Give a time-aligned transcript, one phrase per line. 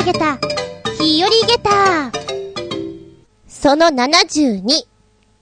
[0.00, 0.38] あげた、
[0.98, 2.10] 日和ゲタ
[3.46, 4.62] その72、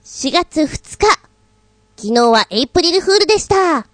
[0.03, 1.07] 4月2日。
[1.95, 3.87] 昨日はエイプリルフールでした。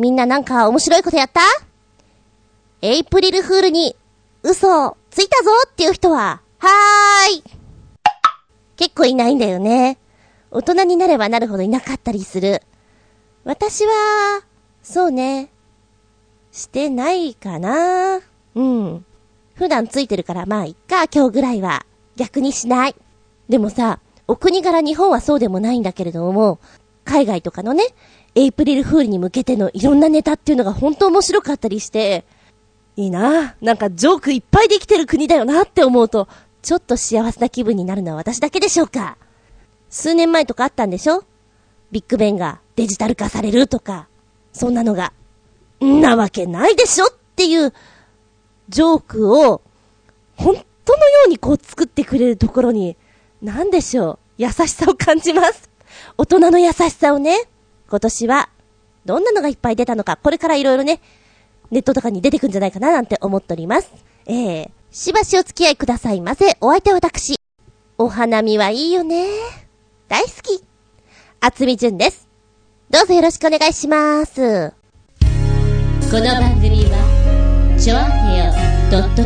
[0.00, 1.40] みんななんか面白いことやった？
[2.80, 3.94] エイプリルフールに
[4.42, 7.44] 嘘ついたぞっていう人は、はーい。
[8.76, 9.98] 結構いないんだよね。
[10.50, 12.60] 大人になればなるほどいなかったりする。
[13.44, 13.92] 私は、
[14.82, 15.52] そうね。
[16.50, 18.18] してないかな。
[18.56, 19.04] うん。
[19.62, 21.86] 普段ついてるからまあいっか、今日ぐらいは。
[22.16, 22.96] 逆にしない。
[23.48, 26.58] でもさ、お国柄日本はそうでもないんだけれども、
[27.04, 27.84] 海外とかのね、
[28.34, 32.24] エイプリルフールに向けてのいろんなネタっていうのが本当面白かったりして、
[32.96, 36.26] いいななんかジョークいっぱいできてる国だよなって思うと、
[36.60, 39.16] ちょっと幸せな気分になるのは私だけでしょうか。
[39.90, 41.22] 数年前とかあったんでしょ？
[41.92, 44.08] ビッグベンがデジタル化されるとか、
[44.52, 45.12] そんなのが。
[45.84, 47.72] んなわけないでしょっていう
[48.68, 49.62] ジョークを、
[50.36, 52.96] 本当のようにこう作ってくれるところに、
[53.40, 55.70] なんでしょう、優しさを感じます。
[56.16, 57.48] 大人の優しさをね、
[57.88, 58.48] 今年は、
[59.04, 61.00] どんなのがいっぱい出たのか、これからいろいろね、
[61.70, 63.90] ネットとかに出てくんじゃないかななんて思っております。
[64.26, 66.56] えー、しばしお付き合いくださいませ。
[66.60, 67.36] お相手は私。
[67.98, 69.26] お花見はいいよね。
[70.08, 70.62] 大好き。
[71.40, 72.28] あつみじゅんです。
[72.90, 74.72] どうぞよろしくお願いします。
[76.10, 77.11] この番組は
[77.82, 78.52] ちょあへよ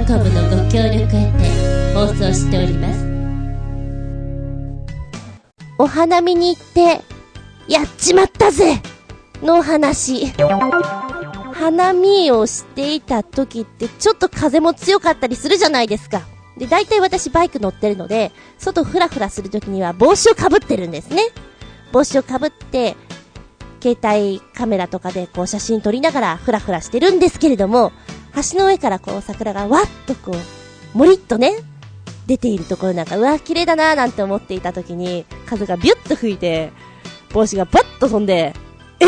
[0.06, 3.04] .com のご協力へて放送しております。
[5.76, 7.02] お花見に行って
[7.68, 8.80] やっちまったぜ
[9.42, 10.32] の話。
[11.52, 16.22] 花見をしていた時ってちょっと風も強かったりするじゃないですか。
[16.56, 21.24] で、大体私バイク乗ってるので、外フラフラするときには帽子をかぶってるんですね。
[21.92, 22.96] 帽子をかぶって、
[23.82, 27.92] 携帯カメラとかでこう写真撮りながらフラフラしてるんですけれども、
[28.52, 30.32] 橋の上からこう桜がわっとこ
[30.94, 31.56] う、もりっとね、
[32.26, 36.72] 出ているところなんか、うわ、綺麗だなーなんて思っていた時に、風がビュッと吹いて、
[37.32, 38.54] 帽子がバッと飛んで、
[39.00, 39.06] え？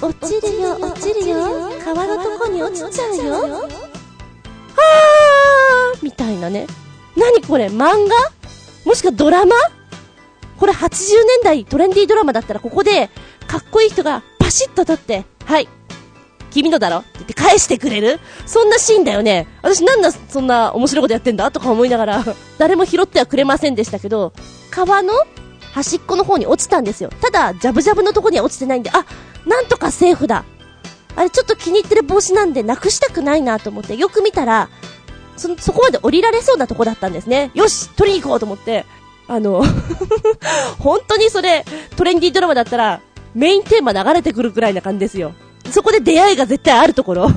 [0.00, 3.32] 落ちるよ、落ちるよ、川のとこに落ちちゃうよ。
[3.32, 6.66] はーみたいなね。
[7.16, 7.66] 何これ？
[7.66, 7.94] 漫画？
[8.84, 9.56] もしくはドラマ？
[10.58, 13.10] これ80年代トレンディードラマだったらここで
[13.46, 15.68] かっこいい人がパシッと立って、はい。
[16.50, 16.98] 君のだろ?
[16.98, 18.20] って言って返してくれる?
[18.46, 19.46] そんなシーンだよね?
[19.62, 21.50] 私なんだそんな面白いことやってんだ?
[21.50, 22.24] とか思いながら、
[22.58, 24.32] 誰も拾ってはくれませんでしたけど、
[24.70, 25.12] 川の
[25.72, 27.10] 端っこの方に落ちたんですよ。
[27.20, 29.04] ただ、ジャブジャブのとこには落ちてないんで、あ、
[29.46, 30.44] なんとかセーフだ。
[31.16, 34.68] あれちょっと気に入ってる帽子なんでなくしたくないなと思って、よく見たら、
[35.36, 37.50] そ、そこまで降りられそうなとこだったんですね。
[37.54, 38.84] よし取りに行こうと思って、
[39.28, 39.62] あの
[40.78, 41.64] 本当にそれ、
[41.96, 43.00] トレンディードラマだったら、
[43.34, 45.32] メインテーマ流れてくるくらいな感じですよ。
[45.70, 47.30] そこで出会いが絶対あるところ。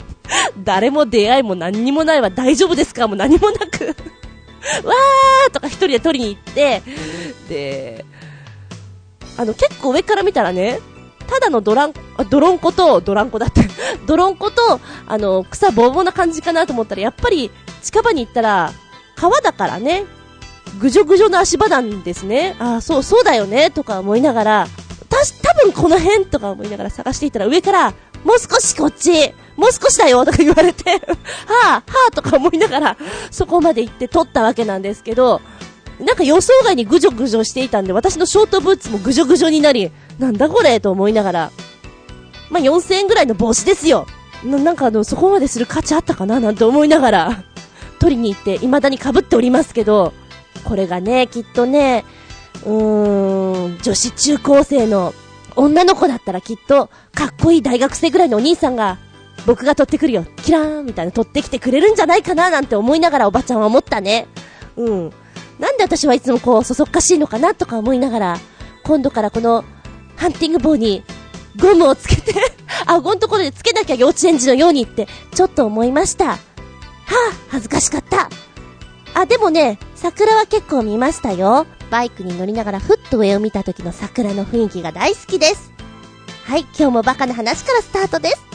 [0.62, 3.06] 誰も出会いも何にもないわ、大丈夫ですか？
[3.08, 3.86] もう何もなく。
[4.84, 6.82] わーとか一人で取りに行って、
[7.48, 8.04] で、
[9.36, 10.80] あの、結構上から見たらね、
[11.28, 11.94] ただのドラン、
[12.28, 13.62] ドロンコと、ドランコだって
[14.06, 17.50] ドロンコと、あの、草ぼうぼうな感じかなと思ったら、やっぱり
[17.82, 18.72] 近場に行ったら、
[19.14, 20.04] 川だからね、
[20.80, 22.56] ぐじょぐじょの足場なんですね。
[22.58, 24.68] ああ、そう、そうだよね、とか思いながら、
[25.24, 27.90] し、多分この辺とか思いながら探していたら上から、
[28.24, 30.98] もう少しこっち、もう少しだよとか言われて は
[31.64, 32.96] あ、はあとか思いながら、
[33.30, 35.40] そこまで行って撮ったわけなんですけど、
[36.00, 41.50] なんか予想外にぐじょぐじょしていたんで、私のショートブーツもぐじょぐじょになり、なんだこれと思いながら、
[42.50, 44.06] まあ、4000円ぐらいの帽子ですよ。
[44.44, 47.42] ななんかあの、そこまでする価値あったかななんて思いながら、
[47.98, 50.12] 取りに行って、未だに被っておりますけど、
[50.64, 52.04] これがね、きっとね、
[52.64, 55.14] うーん、女子中高生の
[55.56, 58.98] 女の子だったらきっと、かっこいい大学生ぐらいのお兄さんが、
[59.44, 64.28] 僕が取ってくるよ、キラーンみたいな取ってきてくれるんじゃないかななんて思いながらおばちゃんは思ったね。
[64.76, 65.12] うん。
[65.58, 68.36] なんで私はいつもこう、そそっかしいのかなとか思いながら、
[68.84, 69.64] 今度からこの、
[70.16, 71.02] ハンティング棒に、
[71.60, 72.34] ゴムをつけて
[72.86, 76.26] 顎のところでつけなきゃ幼稚園児のようにって、ちょっと思いました。
[76.26, 76.38] はぁ、あ、
[77.48, 78.28] 恥ずかしかった。
[79.14, 81.66] あ、でもね、桜は結構見ましたよ。
[81.90, 85.72] バイクに乗りながらふっと上を見た時の桜の雰囲気が大好きです。
[86.44, 88.48] はい、今日もバカな話からスタートです。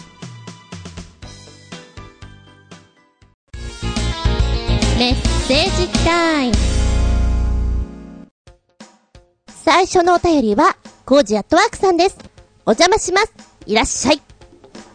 [4.97, 5.15] メッ
[5.47, 6.53] セージタイム。
[9.47, 10.75] 最初のお便りは、
[11.05, 12.17] コージアットワークさんです。
[12.65, 13.33] お邪魔します。
[13.65, 14.21] いらっしゃい。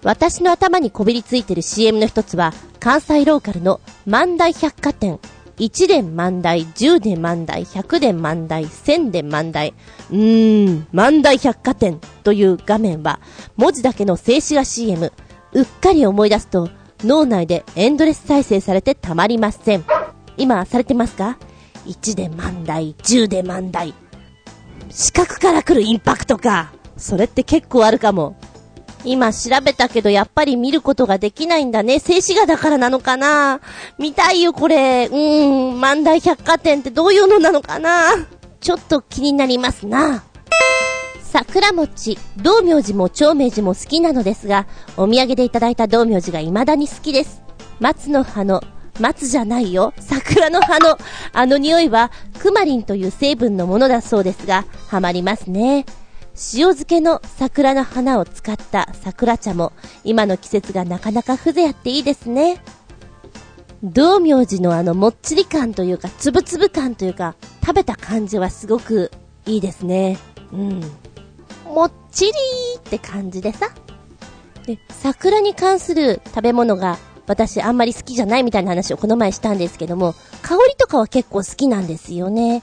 [0.03, 5.19] 私の頭にこびりついてる CM の一つは、関西ローカルの万代百貨店
[5.59, 9.75] 1年万代、10年万代、100年万代、1000年万代。
[10.11, 13.21] うーん、万代百貨店という画面は、
[13.57, 15.13] 文字だけの静止画 CM。
[15.53, 16.71] うっかり思い出すと、
[17.01, 19.85] 脳内でエンドレス再生されてたまりません。
[20.37, 21.39] 今、されてますか
[21.87, 23.95] ?1 で万代、10で万代。
[24.91, 26.73] 視覚から来るインパクトか。
[26.97, 28.37] それって結構あるかも。
[29.05, 31.99] 今調べたけどやっぱり見ることができないんだね。
[31.99, 33.61] 静止画だからなのかな
[33.99, 35.09] 見たいよこれ。
[35.11, 38.09] うーん、万代百貨店ってどういうのなのかな
[38.61, 40.25] ちょっと気になりますな。
[41.31, 44.67] 桜餅、道明寺も長明寺も好きなのですが、
[44.97, 47.43] お土産でいただいた道明寺が未だに好きです。
[47.81, 48.63] 松の葉の、
[48.99, 50.99] 松じゃないよ、桜の葉の、
[51.33, 55.85] あの匂いは、クマリンという成分のものだそうですが、ハマりますね。
[56.55, 59.73] 塩漬けの桜の花を使った桜茶も、
[60.05, 62.63] 今の季節がなかなか風情あっていいですね。
[63.83, 69.11] 道明寺のあのもっちり感というか、つぶつぶ感というか、食べた感じはすごく
[69.47, 70.17] いいですね。
[70.53, 70.81] うん。
[71.65, 73.71] もっちりーって感じでさ。
[74.65, 82.63] で、桜に関する食べ物が私あんまり好きじゃないみたいな話をこの前したんですけども、香りとかは結構好きなんですよね。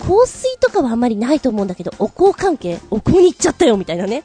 [0.00, 2.78] 香水とかはあんまりないと思うんだけど、お香関係？
[2.90, 4.24] お香に行っちゃったよみたいなね。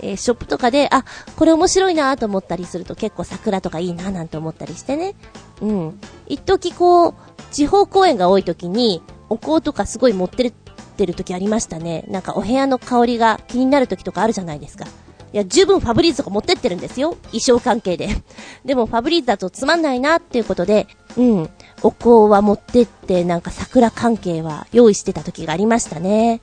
[0.00, 1.04] えー、ショップとかで、あ、
[1.36, 5.14] これ面白いなと思ったりすると結構桜とかいいななんて思ったりしてね。
[5.62, 6.00] うん。
[6.26, 7.14] 一時こう、
[7.50, 10.52] 地方公演が多い時に、お香とかすごい持ってるっ
[10.96, 12.04] てる時ありましたね。
[12.08, 14.86] なんかお部屋の香りが気になる時とかあるじゃないですか。
[15.32, 17.16] いや、十分ファブリーズとか持ってってるんですよ。
[17.26, 18.08] 衣装関係で。
[18.64, 20.86] でもファブリーズだとつまんないなっていうことで、
[21.16, 21.50] うん。
[21.82, 26.40] お香は持ってって、なんか桜関係は用意してた時がありましたね。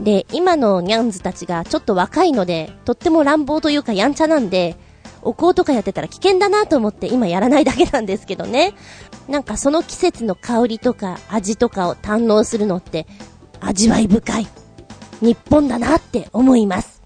[0.00, 4.76] で、今のニャンズたちがちょっと若いので、とっても乱暴というかやんちゃなんで、
[5.22, 8.74] お香とかやってたら危険だなと思って今やらないだけなんですけどね。
[9.28, 13.06] なんかその季節の香りとか味とかを堪能するのって
[13.60, 14.46] 味わい深い
[15.20, 17.02] 日本だなって思います。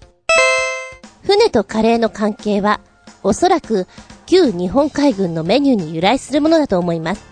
[1.23, 2.81] 船とカレーの関係は
[3.23, 3.87] おそらく
[4.25, 7.28] 旧日本海軍のメニューに由来するものだと思います。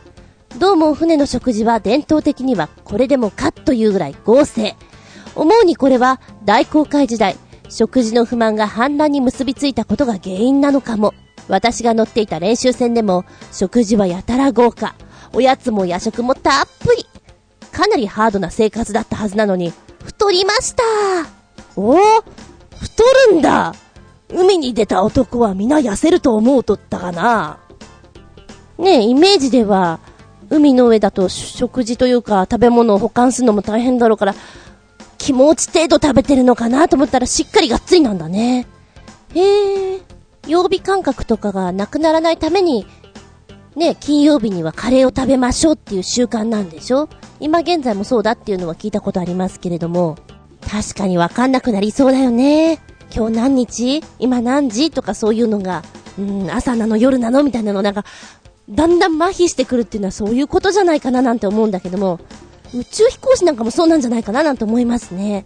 [0.60, 4.76] どうも船の食事は伝統的にはこれでもかというぐらい合成。
[5.36, 7.38] 思うにこれは大航海時代、
[7.70, 11.14] 食事の不満が反乱に結びついたことが原因なのかも。
[11.48, 13.24] 私が乗っていた練習船でも
[13.54, 14.96] 食事はやたら豪華。
[15.32, 17.06] おやつも夜食もたっぷり。
[17.72, 19.72] かなりハードな生活だったはずなのに、
[20.04, 20.84] 太りました
[21.76, 21.98] おお
[22.80, 23.76] 太るんだ
[24.30, 27.60] 海に出た男は皆痩せると思うとったかな
[28.80, 30.00] ねえ、イメージでは、
[30.50, 34.36] 海の上だと食事というか食べ物を保管するのも大変だろうから、
[35.18, 38.68] 気持ち程度食べてるのかなと思ったらしっかりがっつりなんだね。
[39.36, 40.02] へえ、
[40.48, 42.86] 曜日感覚とかがなくならないために、
[43.76, 47.10] ね、金曜日にはカレーを食べましょうっていう習慣なんでしょ？
[47.40, 50.18] 今現在もそうだっていうのは聞いたことありますけれども、
[50.62, 52.80] 確かにわかんなくなりそうだよね。
[53.14, 54.02] 今日何日？
[54.20, 54.92] 今何時？
[54.92, 55.84] とかそういうのが、
[56.18, 57.44] うん、朝なの夜なの？
[57.44, 58.04] みたいなのなんか、
[58.70, 62.20] だんだん麻痺してくるっていうのはそういうことじゃないかななんて思うんだけども、
[62.74, 65.46] 宇宙飛行士なんかもそうなんじゃないかななんて思いますね。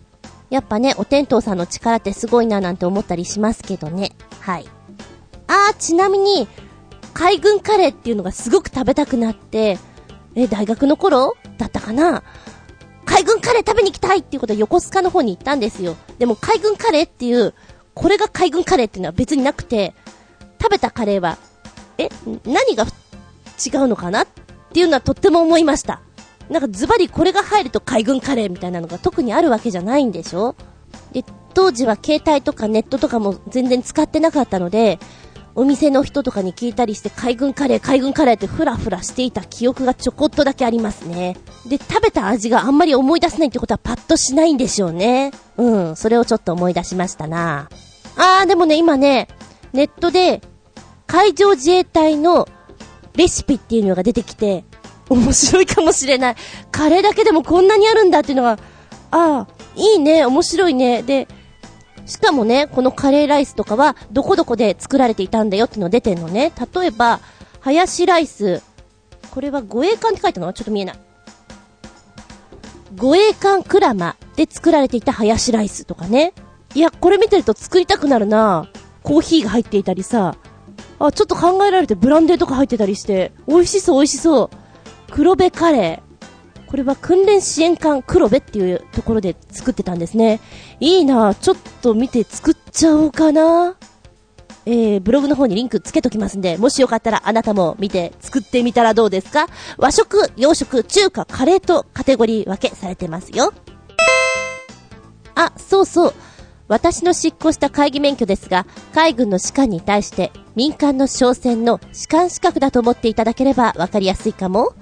[0.50, 4.12] やっぱね、お天道さんの力ってすごいななんて思ったりしますけどね。
[4.40, 4.66] はい。
[5.48, 6.48] あー、ちなみに、
[7.14, 9.78] 海軍カレーっていうのがすごく食べたくなって、
[10.36, 11.36] え、大学の頃？
[11.58, 12.24] だったかな？
[13.06, 15.96] 海軍カレー食べに行きたいっていうことで横須賀の方に行ったんですよ。
[16.18, 17.54] でも海軍カレーっていう、
[17.94, 19.94] これが海軍カレーっていうのは別になくて、
[20.62, 21.38] 食べたカレーは、
[21.98, 22.10] え、
[22.46, 22.86] 何が
[23.66, 24.28] 違うのかなっ
[24.74, 26.02] ていうのはとっても思いました。
[26.50, 30.56] なんかズバリこれが入ると海軍カレーみたいなのが特にあるわけじゃないんでしょ？
[31.14, 35.00] で、当時は携帯とかネットとかも全然使ってなかったので、
[35.54, 41.36] お店の人とかに聞いたりして海軍カレー、海軍カレーってフラフラしていた記憶がちょこっとだけありますね。
[41.68, 45.32] で、食べた味があんまり思い出せないってことはパッとしないんでしょうね。
[45.58, 47.70] うん、それをちょっと思い出しましたな。
[48.18, 49.28] あー、でもね、今ね、
[49.74, 50.42] ネットで
[51.06, 52.48] 海上自衛隊の
[53.16, 54.64] レシピっていうのが出てきて、
[55.10, 56.36] 面白いかもしれない。
[56.72, 58.58] カレーだけでもこんなにあるんだっていうのが、あ
[59.12, 61.04] あ、いいね、面白いね。
[61.04, 61.28] で、
[62.06, 66.52] しかもね、このカレーライスとかは、どこどこで作られていたんだよっていうの出てんのね。
[66.74, 67.20] 例えば、
[67.60, 68.62] ハヤシライス。
[69.32, 70.52] これは護衛艦って書いたの？
[70.52, 71.00] ちょっと見えない。
[72.98, 76.34] 護衛艦クラマで作られていたハヤシライスとかね。
[76.74, 78.70] いや、これ見てると作りたくなるな
[79.04, 80.36] コーヒーが入っていたりさ。
[81.08, 84.50] あ、ちょっと考えられてブランデーとか入ってたりして、美味しそう美味しそう。
[85.12, 86.12] 黒部カレー。
[86.68, 90.40] これは訓練支援艦黒部っていうところで作ってたんですね。
[90.80, 93.76] いいなちょっと見て作っちゃおうかな
[94.66, 99.48] えー、ブログの方にリンクつけときますんで、もしよかったらあなたも見て作ってみたらどうですか？
[99.78, 103.54] 和食、洋食、中華、カレーとカテゴリー分けされてますよ。
[105.36, 106.14] あ、そうそう。
[106.72, 114.74] 私の執行した会議免許ですが、海軍の士官に対して民間の商船の士官資格だと思っていただければわかりやすいかも。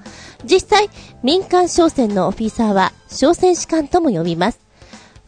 [0.45, 0.91] 実際、
[1.23, 4.59] 民間商船のオフィサーは商船士官とも呼びます。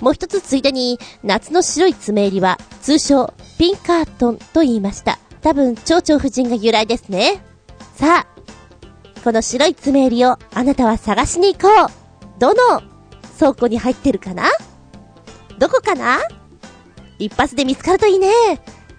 [0.01, 5.18] もう一つついでに、夏の白い爪入りは通称ピンカートンと言いました。
[5.41, 7.44] 多分、蝶々夫人が由来ですね。
[7.96, 12.39] さあ、この白い爪入りをあなたは探しに行こう。
[12.39, 12.84] どの
[13.39, 14.44] 倉庫に入ってるかな？
[15.58, 16.20] どこかな？
[17.22, 18.28] 一発で見つかるといいね。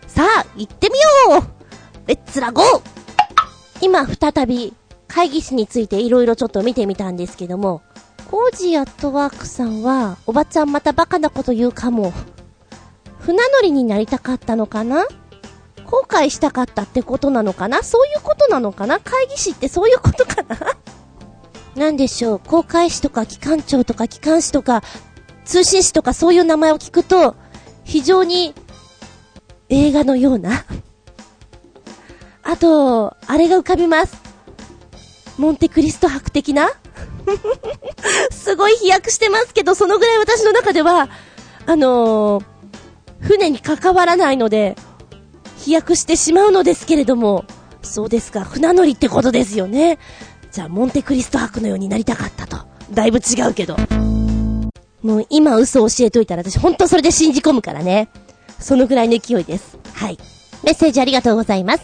[0.07, 2.09] さあ、行ってみよう。
[2.09, 2.83] レッツラゴー。
[3.81, 4.75] 今再び
[5.09, 7.83] 海技士について色々ちょっと見てみたんですけども、
[8.31, 12.13] コージーアットワークさんは、おばちゃんまたバカなこと言うかも。
[13.19, 15.05] 船乗りになりたかったのかな？
[15.85, 17.83] 航海したかったってことなのかな？
[17.83, 19.01] そういうことなのかな？
[19.01, 20.59] 海技士ってそういうことかな？
[21.75, 24.83] なんでしょう、航海士とか機関長とか機関士とか、
[25.45, 27.35] 通信士とかそういう名前を聞くと、
[27.85, 28.55] 非常に
[29.69, 30.65] 映画のような
[32.43, 34.21] あと、あれが浮かびます。
[35.39, 36.71] モンテクリスト博的な？
[38.31, 41.09] すごい飛躍してますけど、そのぐらい私の中では、
[41.67, 42.45] あのー、
[43.21, 44.77] 船に関わらないので、
[45.59, 47.45] 飛躍してしまうのですけれども、
[47.83, 49.99] そうですか、船乗りってことですよね。
[50.51, 52.59] じゃあ、モンテクリスト博のようになりたかったと。
[52.91, 53.77] だいぶ違うけど。
[55.03, 58.09] もう今嘘教えといたら私ほんとそれで信じ込むからね。
[58.59, 59.77] そのぐらいの勢いです。
[59.95, 60.19] はい。
[60.63, 61.83] メッセージありがとうございます。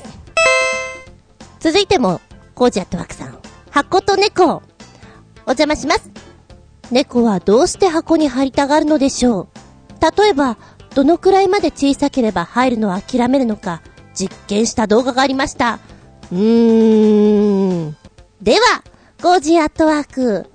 [1.58, 2.20] 続いても、
[2.54, 3.38] コージアットワークさん。
[3.70, 4.62] 箱と猫。
[5.46, 6.10] お邪魔します。
[6.92, 9.48] 猫はどうして箱に入りたがるのでしょう
[10.00, 10.56] 例えば、
[10.94, 13.82] どのくらいまで小さければ入るのを諦めるのか、
[14.14, 15.80] 実験した動画がありました。
[16.30, 17.96] うーん。
[18.40, 18.84] では、
[19.20, 20.46] コージアットワーク。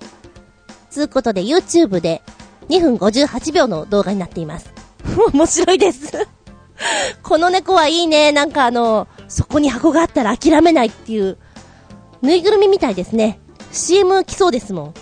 [0.90, 2.22] つうことで YouTube で
[2.68, 4.72] 2分58秒の動画になっています。
[5.32, 6.26] 面白いです
[7.22, 8.32] この猫はいいね。
[8.32, 11.38] なんかあの、そこに箱があったら諦めないっていう、
[12.22, 13.40] ぬいぐるみみたいですね。
[13.72, 14.94] CM 来そうですも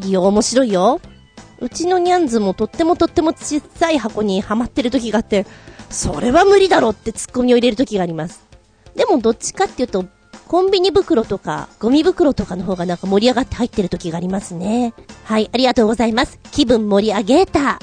[0.00, 0.04] ん。
[0.04, 1.00] いいよ、面白いよ。
[1.60, 5.46] うちのニャンズもとってもとっても小さい箱にはまってる時があって、
[5.90, 8.44] それは無理だろってツッコミを入れる時があります。
[8.96, 10.04] でもどっちかっていうと、
[10.52, 14.92] コンビニ袋とか、ゴミ袋とかの方がなんか盛り上がって入ってる時がありますね。
[15.24, 16.38] はい、ありがとうございます。
[16.50, 17.78] 気分盛り上げた。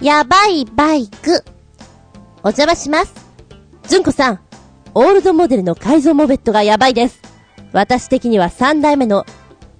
[0.00, 1.44] やばいバイク。
[2.42, 3.12] お邪魔します。
[3.82, 4.40] ずんこさん、
[4.94, 7.20] オールドモデルの改造モベットがやばいです。
[7.72, 9.26] 私的には3代目の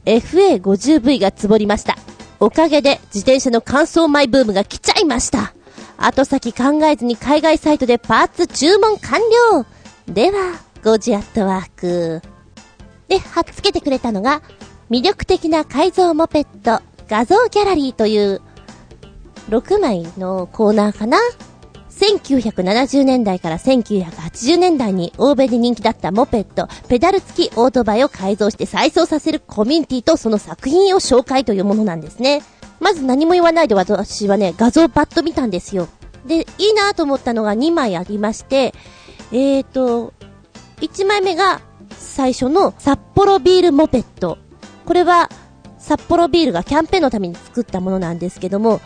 [0.04, 1.96] FA50V が積もりました。
[2.40, 5.54] おかげで自転車の乾燥マイブームが来ちゃいました。
[5.96, 9.18] 後先考えずに海外サイトでパーツ注文完
[9.54, 9.64] 了
[10.12, 12.22] では、ゴジアットワーク。
[13.08, 14.42] で、貼っつけてくれたのが、
[14.90, 18.40] 魅力的な改造モペット画像ギャラリーという
[19.48, 21.18] 6枚のコーナーかな
[21.90, 32.42] ？1970年代から1980年代に欧米で人気だったモペット、ペダル付きオートバイを改造して再走させるコミュニティとその作品を紹介というものなんですね。
[32.80, 35.88] まず何も言わないで私はね、画像パッと見たんですよ。
[36.26, 38.74] で、いいなと思ったのが2枚ありまして、
[39.30, 40.12] えーと、
[40.82, 41.60] 1枚目が
[41.96, 44.38] 最初の札幌ビールモペット。
[44.84, 45.30] これは
[45.78, 48.80] 札幌ビールがキャンペーンのために作ったものなんですけども、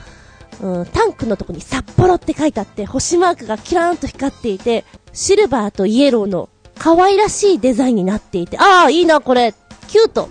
[0.61, 9.55] うん、タンクのとこに札幌って書いてあって、星マークがキラーンと光っていて、シルバーとイエローの可愛らしいデザインになっていて、ああ、いいな、これ、
[9.89, 10.29] キュート、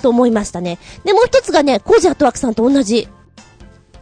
[0.00, 0.78] と思いましたね。
[1.04, 3.08] で、もう一つがね、コージアットワークさんと同じ。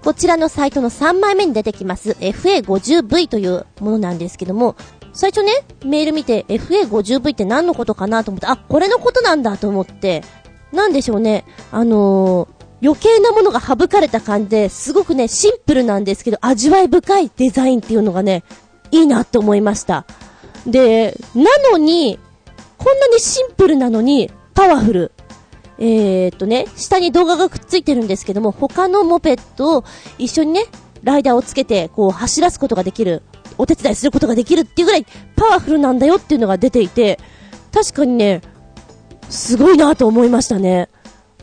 [0.02, 4.76] こちらのサイトの3枚目に出てきます FA50V というものなんですけども、
[5.18, 5.50] 最初ね、
[5.84, 10.22] メール見て FA50V って何のことかなと思って、あ、これのことなんだと思って、
[10.70, 18.44] なんでしょうね、あのー、余計なものが省かれた感じで、すごくね、シンプルなんですけど、味わい深いデザインっていうのがね、
[18.92, 20.06] いいなって思いました。
[20.68, 22.20] で、なのに、
[22.76, 25.12] こんなにシンプルなのに、パワフル。
[25.80, 29.84] えー、っとね、下に動画がくっついてるんですけども、他のモペットを
[30.16, 30.66] 一緒にね、
[31.02, 33.24] ライダーをつけて、こう、走らすことができる、
[33.58, 37.18] お手伝いすることができるっていうぐらい、パワフルなんだよっていうのが出ていて、
[37.72, 38.40] 確かにね、
[39.28, 40.88] すごいなと思いましたね。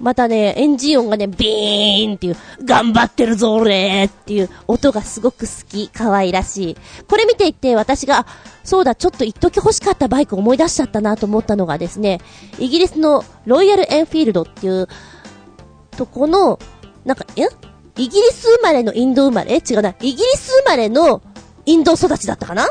[0.01, 6.77] またね、エンジン音がね、ビーンっていう、頑張ってるぞ俺っていう音がすごく好き、可愛らしい。
[7.07, 8.25] これ見ていて私が、
[8.63, 12.19] そうだ、ちょっと一時欲しかったバイク思い出しちゃったなと思ったのがですね、
[12.59, 14.89] イギリスのロイヤルエンフィールドっていう
[15.91, 16.59] とこの、
[17.05, 17.43] なんか、え？
[17.97, 19.53] イギリス生まれのインド生まれ？
[19.53, 19.95] え違うな。
[20.01, 21.21] イギリス生まれの
[21.65, 22.67] インド育ちだったかな？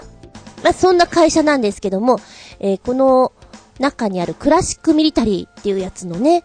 [0.62, 2.18] まあ、そんな会社なんですけども、
[2.58, 3.32] えー、この
[3.78, 6.42] 中にあるクラシックミリタリーっていうやつのね、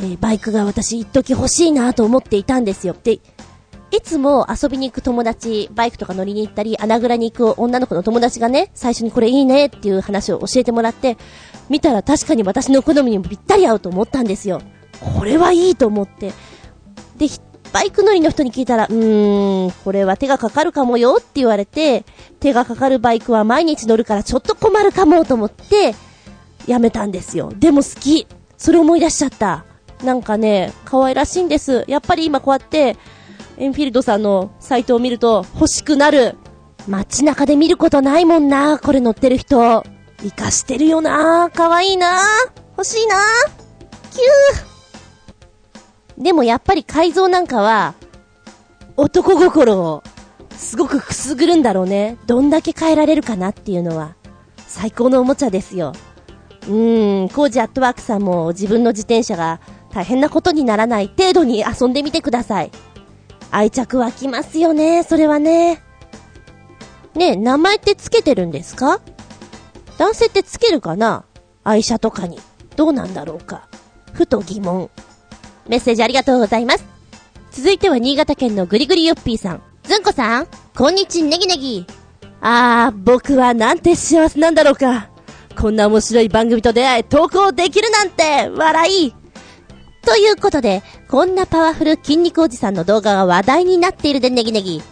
[0.00, 2.96] えー、バイクが私一時欲しいなと思っていたんですよ。
[3.02, 3.20] で、
[3.92, 11.16] いつも遊びに行く友達、バイクとか乗りに行ったり、穴蔵に行く女の子の友達がね、最初にこれいいねっていう話を教えてもらって、
[11.68, 14.62] 見たら確かに私の好みにもぴったり合うと思ったんですよ。
[15.18, 16.32] これはいいと思って。
[17.16, 17.26] で、
[17.72, 22.04] バイク乗りの人に聞いたら、うーん、これは手がかかるかもよって言われて、
[22.40, 25.94] 手がかかるバイクは毎日乗るからちょっと困るかもと思って、
[26.66, 27.52] やめたんですよ。
[27.56, 28.26] でも好き。
[28.56, 29.64] それ思い出しちゃった。
[30.04, 31.84] なんかね、可愛らしいんです。
[31.88, 32.96] やっぱり今こうやって、
[33.56, 36.36] エンフィールドさんのサイトを見ると欲しくなる。
[36.88, 39.84] 街中で見ることないもんな、これ乗ってる人。
[40.18, 42.22] 活かしてるよな、可愛いな、
[42.76, 43.16] 欲しいな、
[44.10, 44.69] キュー。
[46.20, 47.94] でもやっぱり改造なんかは、
[48.96, 50.02] 男心を、
[50.50, 52.18] すごくくすぐるんだろうね。
[52.26, 54.14] どんだけ変えられるかなっていうのは、
[54.66, 55.94] 最高のおもちゃですよ。
[56.64, 59.60] うーん、コージアットワークさんも自分の自転車が
[59.94, 62.70] 大変なことにならない程度に遊んでみてください。
[63.50, 65.82] 愛着湧きますよね、それはね。
[67.14, 69.00] ねえ、名前ってつけてるんですか？
[69.96, 71.24] 男性ってつけるかな？
[71.64, 72.38] 愛車とかに。
[72.76, 73.68] どうなんだろうか。
[74.12, 74.90] ふと疑問。
[75.70, 76.84] メッセージありがとうございます。
[77.52, 79.62] 続いては新潟県のぐりぐりよっぴーさん。
[79.84, 81.86] ずんこさん、こんにちネギネギ。
[82.40, 85.10] あー、僕はなんて幸せなんだろうか。
[85.56, 89.14] こんな面白い番組と出会い、投稿できるなんて、笑い。
[90.02, 94.82] ということで、こんなパワフル筋肉おじさんの動画が話題になっているでネギネギ。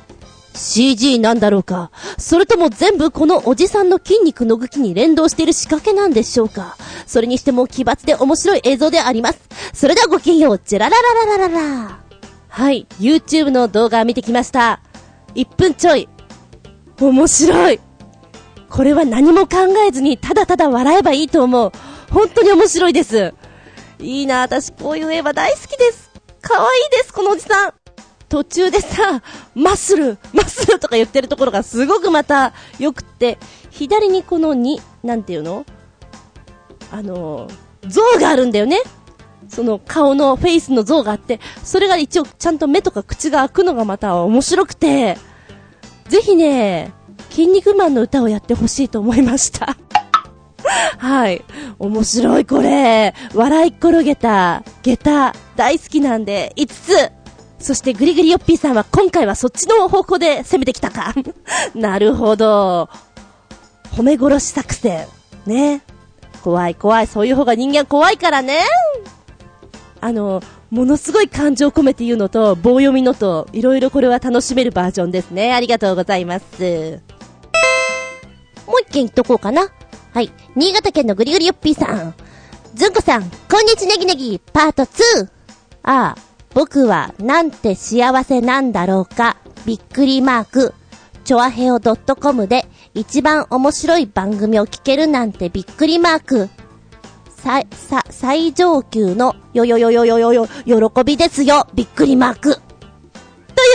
[0.59, 9.41] CG なんだろうかそれとも全部このおじさんの筋肉の動きに連動している仕掛けなんでしょうかそれにしても奇抜で面白い映像であります。
[9.73, 11.99] それではごきげんよう、ジェラララララララ。
[12.49, 14.81] はい、YouTube の動画見てきました。
[15.35, 16.09] 1分ちょい。
[17.01, 17.81] 面白い。
[18.69, 21.73] これは何も考えずにただただ笑えばいいと思う。
[22.11, 23.33] 本当に面白いです。
[24.01, 26.11] いいな、私こういう映画大好きです。
[26.43, 27.88] 可愛いです、このおじさん。
[28.29, 29.23] 途中でさ、
[29.55, 33.39] マッスル、マッスルとか言ってるところがすごくまた良くって、
[33.71, 35.65] 左にこの2、なんていうの？
[36.91, 37.49] あの、
[37.87, 38.81] 像があるんだよね。
[39.49, 45.17] その顔のフェイスの像があって、それが一応ちゃんと目とか口が開くのがまた面白くて、
[46.09, 46.93] ぜひね、
[47.31, 49.77] 筋肉マンの歌をやってほしいと思いました。
[50.99, 51.43] はい。
[51.79, 53.15] 面白いこれ。
[53.35, 57.18] 笑い転げた、下駄、大好きなんで、5つ。
[57.59, 61.13] そしてグリグリヨッピーさんは今回はそっちの方向で攻めてきたか。
[61.75, 62.89] なるほど。
[63.97, 65.07] 褒め殺し作戦。
[65.47, 65.83] ね。
[66.43, 67.07] 怖い怖い。
[67.07, 68.61] そういう方が人間怖いからね。
[70.01, 70.41] あの、
[70.71, 75.53] ものすごい感情込めて言うのと、棒読みのと、いろいろこれは楽しめるバージョンですね。
[75.53, 77.01] ありがとうございます。
[78.67, 79.69] もう一件言っとこうかな。
[80.15, 80.31] はい。
[80.55, 82.15] 新潟県のぐりぐりよっぴーさん。
[82.75, 85.29] ずんこさん、こんにちネギネギ、パート 2!
[85.83, 90.75] ああ、僕はなんて幸せなんだろうか、びっくりマーク。
[91.25, 96.49] チョアヘオ .com で一番面白い番組を聞けるなんてびっくりマーク。
[97.37, 102.68] さ、さ、最上級のよよよよよよよ、喜びですよ、びっくりマーク。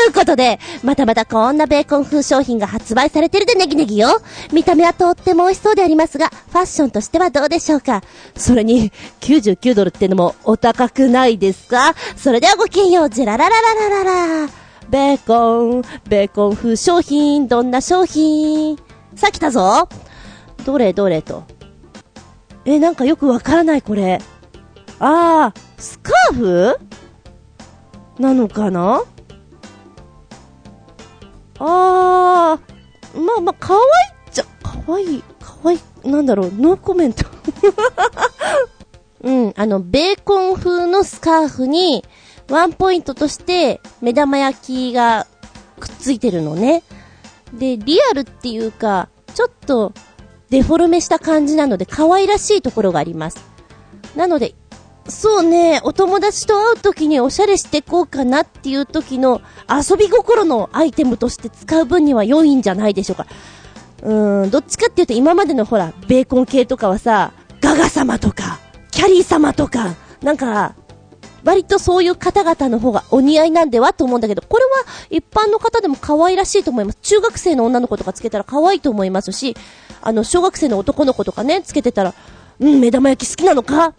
[0.04, 4.22] ということで、またまたこんなベーコン風商品が発売されてるでネギネギよ。
[4.52, 8.02] 見た目はとっても美味しそうでありますが、ファッションとしてはどうでしょうか？
[8.36, 11.96] それに、99ドルってのもお高くないですか？
[12.18, 14.50] それではごきげんよう、ジェラララララララ。
[14.90, 18.76] ベーコン、ベーコン風商品、どんな商品？
[19.16, 19.88] さあ来たぞ。
[20.66, 21.46] どれどれと。
[22.66, 24.20] え、なんかよくわからないこれ。
[25.00, 26.78] あー、スカーフ？
[28.20, 29.02] なのかな？
[31.60, 33.84] あー、まあまあ、可愛い
[34.30, 37.26] っちゃ、可愛い、可愛い、なんだろう、ノーコメント。
[39.24, 42.04] うん、あの、ベーコン風のスカーフに、
[42.50, 45.28] ワンポイントとして、目玉焼きが
[45.80, 46.84] くっついてるのね。
[47.54, 49.94] で、リアルっていうか、ちょっと、
[50.50, 53.38] デフォルメした感じなので、可愛らしいところがあります。
[54.16, 54.56] なので、
[55.08, 63.28] そうね、お友達と会う時におしゃれしてこうかなっていう時の遊び心のアイテムとして使う分には良いんじゃないでしょうか。
[64.02, 68.60] うーん、どっちかっていうと今までのほら、ベーコン系とかはさ、ガガ様とか、
[68.92, 70.76] キャリー様とか、なんか、
[71.44, 74.72] 割とそういう方々の方がお似合いなんではと思うんだけど、これは
[75.10, 76.98] 一般の方でも可愛らしいと思います。
[77.02, 79.56] 中学生の女の子とかつけたら可愛いと思いますし、
[80.02, 82.14] あの、小学生の男の子とかね、つけてたら、
[82.60, 83.94] うん、目玉焼き好きなのか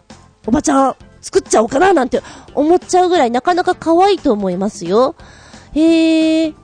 [0.47, 2.23] おばちゃん、作っちゃおうかななんて
[2.55, 5.15] 思っちゃうぐらいなかなか可愛いと思いますよ。
[5.73, 6.55] へえ。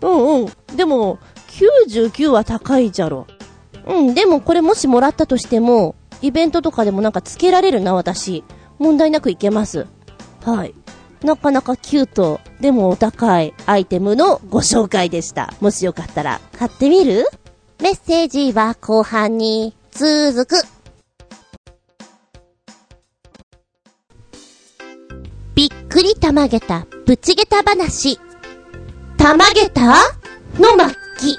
[0.00, 0.76] うんうん。
[0.76, 1.18] でも、
[1.48, 3.26] 99は高いじゃろ。
[3.86, 8.44] うん、でもこれもしもらったとしても、イベントとかでもなんかつけられるな、私。
[8.78, 9.86] 問題なくいけます。
[10.42, 10.74] はい。
[11.22, 15.54] なかなかキュート、でもお高いアイテムのご紹介でした。
[15.60, 17.26] もしよかったら買ってみる？
[17.80, 20.73] メッセージは後半に続く。
[25.54, 28.18] びっくりたまげた、ぶちげた話。
[29.16, 29.82] たまげた？
[30.58, 31.38] の末期。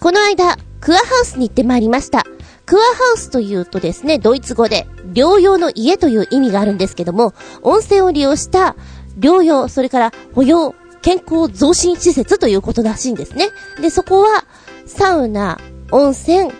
[0.00, 2.24] この間、クアハウスに行ってまいりました。
[2.64, 8.76] クアハウスというとですね、ドイツ語で、療養の家という意味があるんですけども、温泉を利用した
[9.18, 13.50] 療養、それから保養、健康増進施設ということらしいんですね。
[13.82, 14.46] で、そこは、
[14.86, 15.58] サウナ、
[15.90, 16.50] 温泉、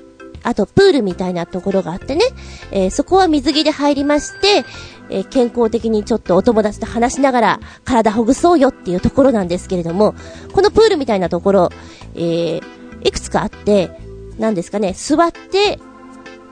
[0.43, 2.25] あとプールみたいなところがあってね、
[2.71, 4.65] えーそこは水着で入りまして、
[5.11, 10.15] えー健康的にちょっとお友達と話しながら体ほぐそうよっていうところなんですけれども、
[10.53, 11.71] このプールみたいなところ、
[12.15, 12.63] えー
[13.03, 13.91] いくつかあって、
[14.39, 15.79] なんですかね、座って、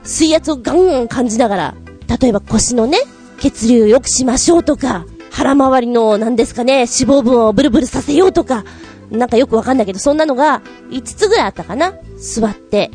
[0.03, 1.75] 水圧をガンン感じながら、
[2.19, 2.97] 例えば腰のね、
[3.39, 8.63] 血流を良くしましょうとか、腹回りの、なんですかね、脂肪分をブルブルさせようとか、
[9.11, 11.93] なんかよくわかんないけど、そんなのが5つぐらいあったかな。
[12.17, 12.91] 座って、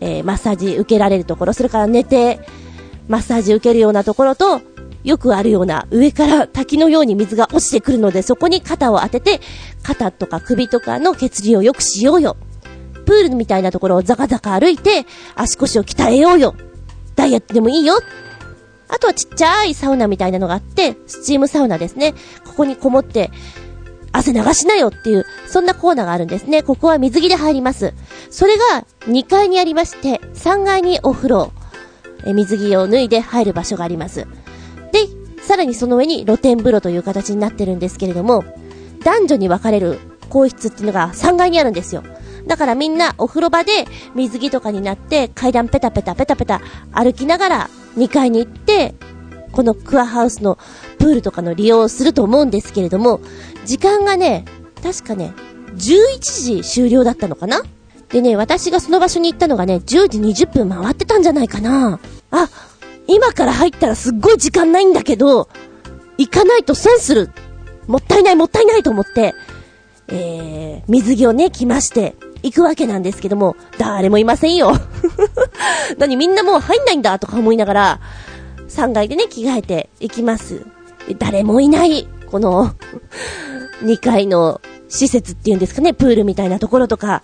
[0.00, 2.40] えーマッサージ受けられるところ、それから寝て、
[3.08, 4.60] マッサージ受けるようなところと、
[5.04, 9.40] よくあるような上から滝のように水が落ちてくるので、そこに肩を当てて、
[9.82, 12.36] 肩とか首とかの血流を良くしようよ。
[13.04, 15.06] プールみたいなところをザカザカ歩いて、
[15.36, 16.56] 足腰を鍛えようよ。
[17.14, 18.00] ダイエットでもいいよ。
[18.88, 22.14] あとはちっちゃいサウナみたいなのがあって、スチームサウナですね。
[22.44, 23.30] ここにこもって、
[24.12, 26.62] 汗流しなよっていう、そんなコーナーがあるんですね。
[26.62, 27.94] ここは水着で入ります。
[28.30, 31.52] それが2階にありまして、3階にお風呂、
[32.24, 34.26] え水着を脱いで入る場所があります。
[34.92, 38.44] で、さらにその上に露天風呂という形になってるんですけれども、
[39.04, 42.02] 男女に分かれる更衣室っていうのが3階にあるんですよ。
[42.46, 46.60] だからみんなお風呂場で水着とかになって階段ペタペタペタペタ
[46.92, 48.94] 歩きながら2階に行って、
[49.56, 50.58] このクアハウスの
[50.98, 53.22] プールとかの利用をすると思うんですけれども、
[53.64, 54.44] 時間がね、
[54.82, 55.32] 確かね、
[55.72, 57.62] 11時終了だったのかな？
[58.10, 61.98] でね、私がその場所に行ったのがね、10時20分回ってたんじゃないかな
[62.30, 62.50] あ、
[63.06, 65.48] 今から入ったらすっごい時間ないんだけど、
[66.18, 67.30] 行かないと損する。
[67.86, 69.34] もったいないもったいないと思って、
[70.08, 74.74] えー、水着をね、着まして、行くわけなんですけども、誰もいませんよ。
[75.96, 78.00] 何みんなもう入んないんだとか思いながら、
[78.68, 80.66] 3階でね、着替えて行きます。
[81.18, 82.70] 誰もいない、この、
[83.82, 87.22] 2階の施設っていうんですかね、プールみたいなところとか、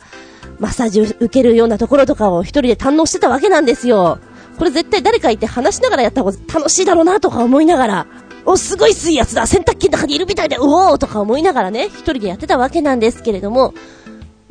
[0.59, 4.19] マッサージを受けるようなところとかを一人で堪能してたわけなんですよ。
[4.59, 8.07] これ絶対誰かいて話しながらやった方が楽しいだろうなとか思いながら、
[8.45, 13.75] お、すごい水圧だ洗濯機の中にいるみたいで、うおーとか思いながらね、一人でやってたわけなんですけれども、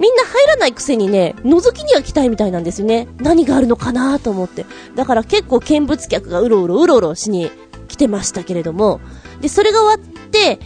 [0.02, 3.08] みんな入らないくせにね、覗きには来たいみたいなんですよね。
[3.18, 4.66] 何があるのかなと思って。
[4.96, 7.52] だから結構見物客がうろうろうろうろしに
[7.88, 9.00] 来てましたけれども、
[9.42, 10.60] で、それが終わって、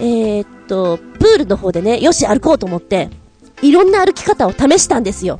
[0.00, 3.10] えー、っと、プールの方でね、よし歩こうと思って、
[3.60, 5.38] いろんな歩き方を試したんですよ。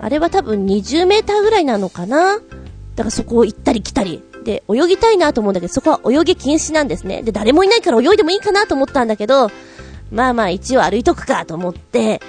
[0.00, 2.44] あれは多分20メーターぐらいなのかなだか
[3.04, 4.22] らそこを行ったり来たり。
[4.42, 7.20] で、泳ぎたいなと思うんだけど、そこは泳ぎ禁止なんですね。
[7.22, 9.50] で、誰もいないから泳いでもいいかなと思ったんだけど、
[10.10, 12.20] まあまあ一応歩いとくかと思って、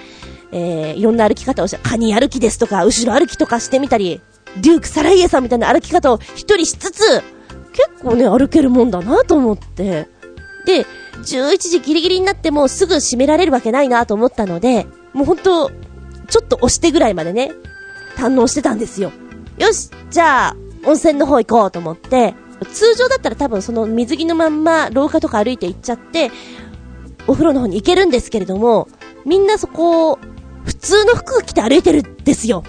[0.52, 1.78] えー、いろんな歩き方をした。
[1.80, 4.22] カニ歩きですとか、後ろ歩きとかしてみたり、
[4.62, 7.24] デューク・サライエさんみたいな歩き方を一人しつつ、
[7.74, 10.10] 結構ね、歩けるもんだなと思って。
[10.66, 10.86] で、
[11.24, 15.72] 11時ギリギリになってもすぐ閉められるわけないなと思ったので、もうほんと、
[16.28, 17.52] ちょっと押してぐらいまでね、
[18.16, 19.12] 堪能してたんですよ。
[19.58, 22.34] よし、じゃあ、温泉の方行こうと思って、
[22.74, 26.32] 通常だったら多分その水着のまんま廊下とか歩いて行っちゃって、
[27.28, 28.88] お風呂の方に行けるんですけれども、
[29.26, 30.20] みんなそこを、
[30.66, 32.64] 普通の服着て歩いてるんですよ。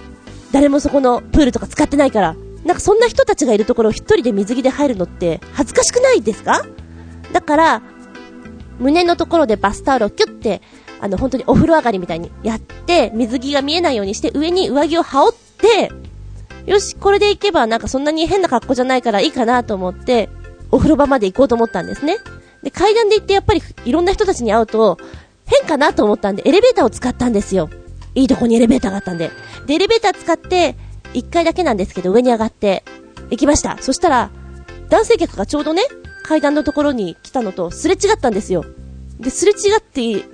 [0.51, 2.35] 誰もそこのプールとか使ってないから。
[2.63, 6.65] なんかそんな人たちがいるところを一人で水着で入るのって恥ずかしくないですか？
[7.33, 7.81] だから、
[8.79, 10.61] 胸のところでバスタオルをキュッて、
[11.01, 15.91] あの、本当にお風呂上がりみたいにやって、水着が見えないようにして、上に上着を羽織って、
[16.65, 20.29] よし、これで行けばなんかそんなに変な格好じゃないからいいかなと思って、
[20.71, 22.17] お風呂場まで行こうと思ったんですね。
[22.61, 24.97] で、階段で行ってやっぱりいろんな人たちに会うと、
[25.45, 27.69] 変かなと思ったんで、エレベーターを使ったんですよ。
[28.15, 29.31] いいとこにエレベーターがあったんで。
[29.65, 30.75] で、エレベーター使って、
[31.13, 32.83] 1階だけなんですけど、上に上がって、
[33.29, 33.77] 行きました。
[33.79, 34.29] そしたら、
[34.89, 35.83] 男性客がちょうどね、
[36.23, 38.65] 階段のところに来たのと、すれ違ったんですよ。
[39.19, 40.25] で、すれ違って、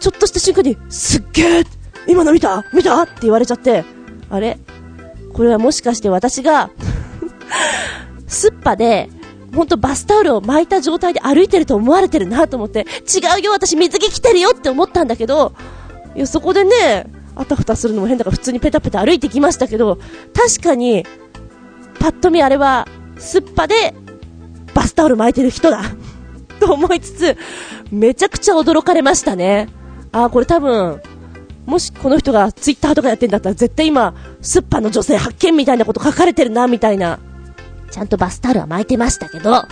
[0.00, 1.66] ちょっとした瞬間に、すっげー
[2.08, 2.64] 今の見た？
[2.72, 3.02] 見た？
[3.02, 3.84] って言われちゃって、
[4.28, 4.58] あれ？
[5.32, 6.70] これはもしかして私が、
[8.26, 9.08] すっぱで、
[9.54, 15.52] ほんとバスタオルを巻いた状態で歩いてると思われてるなと思って、違うよ私水着着てるよって思ったんだけど、
[16.14, 19.98] いや、そこでね、あたふたするのも変だから普通にペタペタ歩いてきましたけど、
[20.34, 21.04] 確かに、
[21.98, 22.86] パッと見あれは、
[23.18, 23.94] すっぱで、
[24.74, 25.82] バスタオル巻いてる人だ。
[26.60, 27.36] と思いつつ、
[27.90, 29.68] めちゃくちゃ驚かれましたね。
[30.12, 31.00] あー、これ多分、
[31.66, 37.18] もしこの人がツイッターとかやってんだったら絶対今、スッパの女性発見みたいなこと書かれてるな、みたいな。
[37.90, 39.64] ちゃんとバスタオルは巻いてましたけど、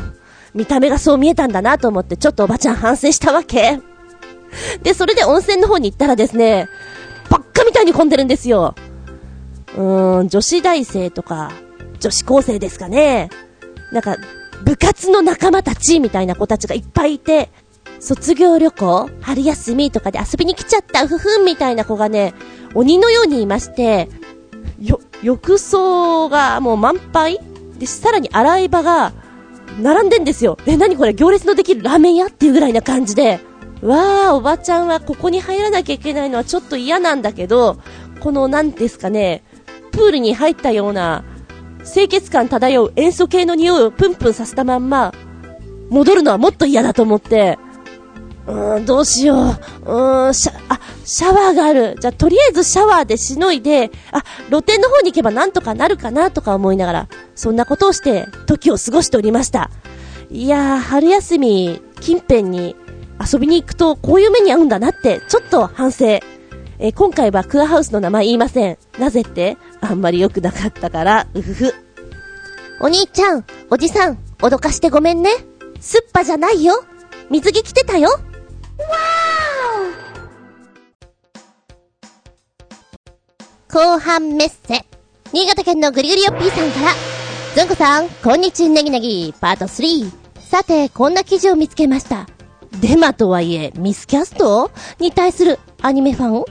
[0.55, 3.81] 見た目がそう見えたんだなと思ってちょっとおばちゃん反省したわけ。
[4.83, 6.69] で、それで温泉の方に行ったらですね、
[7.29, 8.75] ばっかみたいに混んでるんですよ。
[9.77, 11.53] うーん、女子大生とか、
[12.01, 13.31] 女子高生ですかね。
[13.93, 14.17] なんか、
[14.65, 17.51] 部活の仲間たちみたいな子たちがいっぱいいて、
[17.99, 22.35] 卒業旅行春休みとかで遊びに来ちゃった、ふふんみたいな子がね、
[22.75, 24.09] 鬼のようにいまして、
[24.81, 27.41] よ、浴槽がもう満杯
[27.79, 29.13] で、さらに洗い場が、
[29.81, 30.59] 並んでんですよ。
[30.67, 33.41] え、なにこれ行列のできるラーメン屋っていうぐらいな感じで。
[33.83, 37.79] わー、おばちゃんはここに入らなきゃいけないのはちょっと嫌なんだけど、
[38.21, 39.43] この、なんですかね、
[39.93, 41.25] プールに入ったような、
[41.91, 45.13] 清潔感漂う塩素系の匂いをプンプンさせたまんま、
[45.89, 47.59] 戻るのはもっと嫌だと思って、
[48.47, 49.39] うーん、どうしよう。
[49.39, 51.97] うーん、シャ、あ、シャワーがある。
[52.01, 59.71] じゃあ、とりあえずシャワーでしのいで、あ、露店の方に行けばなんとかなるかなとか思いながら、そんなことをして、時を過ごしておりました。
[60.31, 62.77] いやー、春休み、近辺に
[63.21, 66.07] 遊びに行くと、こういう目に遭うんだなって、ちょっと反省。
[66.83, 68.79] えー今回はクアハウスの名前言いません。
[68.99, 71.75] なぜって、あんまり良くなかったから、うふふ。
[72.81, 75.31] お兄ちゃん、おじさん、脅かしてごめんね。
[75.79, 76.83] すっぱじゃないよ。
[77.29, 78.09] 水着着てたよ。
[83.71, 84.87] 後半メッセ。
[85.33, 86.95] 新潟県のぐりぐりよっぴーさんから、
[87.55, 90.11] ずんこさん、こんにちネギネギ、パート3。
[90.41, 92.27] さて、こんな記事を見つけました。
[92.81, 96.45] デマとはいえ、ミスキャストに対するアニメファン？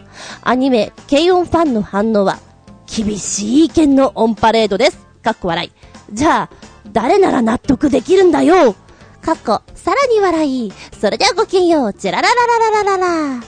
[0.43, 2.39] アニメ、軽音ファンの反応は、
[2.85, 4.99] 厳しい意見のオンパレードです。
[5.23, 5.71] かっこ笑い。
[6.13, 6.55] じゃあ、
[6.91, 8.75] 誰なら納得できるんだよ
[9.21, 10.73] かっこ、さらに笑い。
[10.99, 11.93] それではごきげんよう。
[11.93, 12.35] チェラララ
[12.71, 13.43] ララララ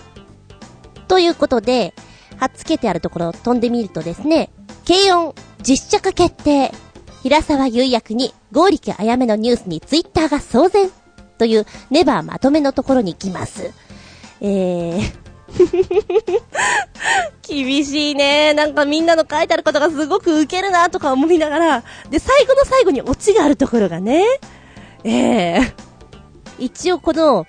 [1.08, 1.94] ということで、
[2.38, 4.50] はっつけてあるところを飛んでみるとですね、
[4.88, 6.72] 軽音、実写化決定。
[7.24, 10.90] 平沢優役に、剛力あやめのニュースにツイッターが騒然。
[11.42, 13.74] という、ネバーまとめのところに行きます。
[14.42, 15.02] えー、
[17.42, 18.54] 厳しいね。
[18.54, 24.24] なんかみんなの書いてあることがすごくウケるなとか思いながら、で、最後の最後にオチがあるところがね、
[25.04, 25.74] ええ
[26.60, 27.48] 一応この、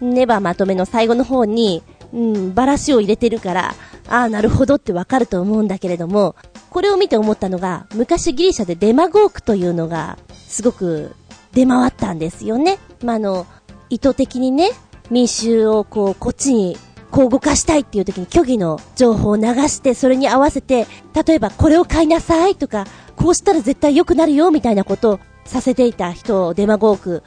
[0.00, 3.74] ネバーまとめの最後の方に、うん、バラシを入れてるから、
[4.08, 6.34] ああ、なるほどってわかると思うんだけれども、
[6.70, 11.14] これを見て思ったのが、昔ギリシャでデマゴークというのが、すごく
[11.52, 12.78] 出回ったんですよね。
[13.02, 13.46] まあ、あの、
[13.90, 14.70] 意図的にね、
[15.10, 16.76] 民衆をこう、こっちに、
[17.10, 20.86] こう動かしたいっていう時に虚偽の情報を流して、それに合わせて、
[21.26, 22.86] 例えばこれを買いなさいとか、
[23.16, 27.22] こうしたら絶対良くなるよみたいなことをさせていた人をデマゴーク、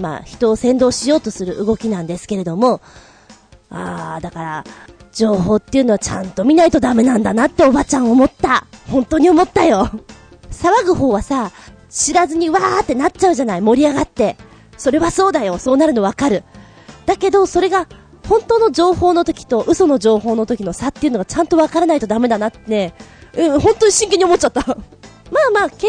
[0.00, 2.80] まあ、人を先導しようとする動きなんですけれども、
[3.68, 4.64] ああ、だから、
[5.12, 8.66] 情報っていうのはちゃんと見ないとダメなんだなっておばちゃん思った。
[8.90, 9.90] 本当に思ったよ。
[10.50, 11.50] 騒ぐ方はさ、
[11.98, 14.36] 知らずにわーってなっちゃうじゃない盛り上がって。
[14.76, 15.58] それはそうだよ。
[15.58, 16.44] そうなるのわかる。
[17.06, 17.88] だけど、それが、
[18.28, 22.94] 本当の情報の時と嘘の情報の時の差っていうのがちゃんとわからないとダメだなってね、
[23.34, 24.60] うん、本当に真剣に思っちゃった。
[24.68, 24.76] まあ
[25.52, 25.88] まあ、軽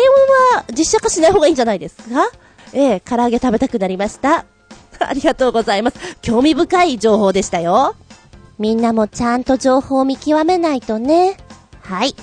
[0.54, 2.28] 音は実写化しない方がいいんじゃないですか？
[2.74, 4.46] ええ唐揚げ食べたくなりました。
[5.00, 5.98] ありがとうございます。
[6.22, 7.96] 興味深い情報でしたよ。
[8.58, 11.38] みんなもちゃんと情報を見極めないとね。
[11.82, 12.16] はい。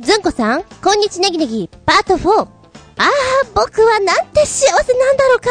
[0.00, 2.30] ずんこさん、こんにちネギネギ、パート4。
[2.40, 3.10] ああ、
[3.52, 5.48] 僕はなんて幸せなんだろうか。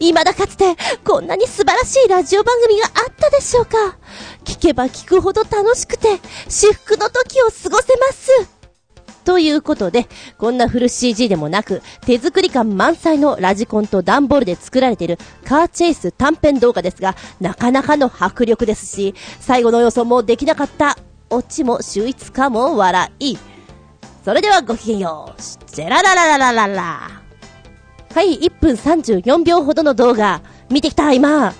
[0.00, 3.96] 未だかつて、こんなに素晴らしいラジオ番組があったでしょうか。
[4.44, 8.50] 聞けば聞くほど楽しくて、至福の時を過ごせます。
[9.24, 20.98] ということで、こんなフル CG でもなく、手作り感満載のラジコンと段ボールで作られているカーチェイス短編動画ですが、なかなかの迫力ですし、最後の予想もできなかった、
[21.30, 23.38] オチも秀逸かも笑い。
[24.26, 25.40] それではごきげんよう。
[25.72, 27.10] ジェラララララララ。
[28.12, 31.54] はい、1分34秒ほどの動画、見てきた、今。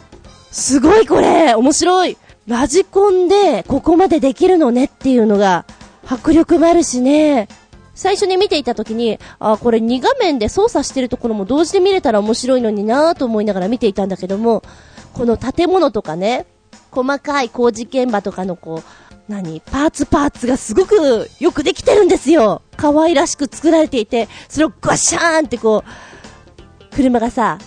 [0.50, 5.64] すごいこれ面白いラジコンでここまでできるのねっていうのが、
[6.04, 7.46] 迫力もあるしね。
[7.94, 14.64] 最初に見ていた時に、あ、これ2画面で操作してるところも同時で見れたら面白いのになぁと思いながら見ていたんだけども、
[15.14, 16.46] この建物とかね、
[16.90, 19.60] 細かい工事現場とかのこう、何？
[19.60, 22.62] パーツパーツがすごくよくできてるんですよ。
[22.76, 27.58] 可愛らしく作られていて、それをガシャーンってこう、車がさ、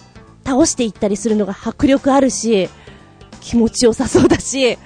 [0.45, 2.69] 倒していったりするのが迫力あるし、
[3.41, 4.77] 気持ちよさそうだし、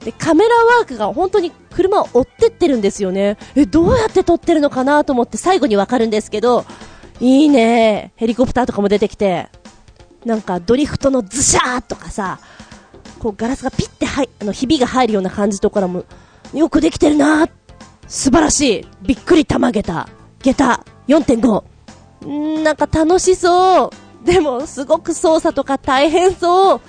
[0.00, 3.36] で、カメラワークが本当に車を追ってってるんですよね。
[3.54, 6.64] え、どうやって撮ってるのかなと思って最後にわかるんですけど、
[7.20, 8.12] いいね。
[8.16, 9.48] ヘリコプターとかも出てきて。
[10.24, 12.40] なんかドリフトのズシャーとかさ、
[13.24, 16.04] こうガラスがピッてはい、あの、ひびが入るような感じとかも、
[16.52, 17.48] よくできてるな
[18.06, 18.88] 素晴らしい。
[19.00, 20.08] びっくり玉下駄。
[20.42, 22.62] 下駄4.5。
[22.62, 23.90] なんか楽しそ
[24.22, 24.26] う。
[24.26, 26.80] でも、すごく操作とか大変そう。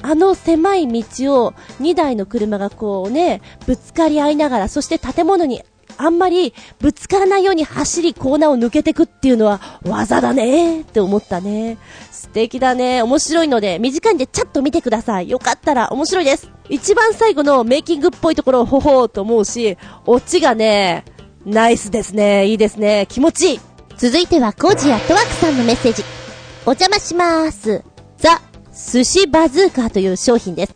[0.00, 5.64] あの狭い道を2台の車がこうね、ぶつかり合いながら、そして建物に
[5.98, 11.76] あんまりぶつからないように走りコーナーを抜けてくっていうのは技だねって思ったね。
[12.10, 13.02] 素敵だね。
[13.02, 15.28] 面白いので、短いんでちゃっと見てください。
[15.28, 16.50] よかったら面白いです。
[16.68, 21.04] 一番最後のメイキングっぽいところをほほーと思うし、オチがね、
[21.44, 22.46] ナイスですね。
[22.46, 23.06] いいですね。
[23.08, 23.60] 気持ちいい。
[23.96, 26.04] 続いてはコージアットワークさんのメッセージ。
[26.66, 27.82] お邪魔しまーす。
[28.18, 28.40] ザ・
[28.72, 30.74] 寿司バズーカーという商品です。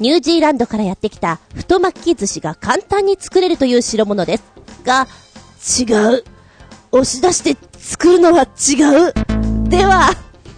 [0.00, 4.53] ニュージーランドからやってきた太巻き寿司が簡単に作れるという代物です。
[4.84, 5.08] が、
[5.80, 5.84] 違
[6.16, 6.24] う。
[6.92, 9.68] 押し出して作るのは違う。
[9.68, 10.10] では、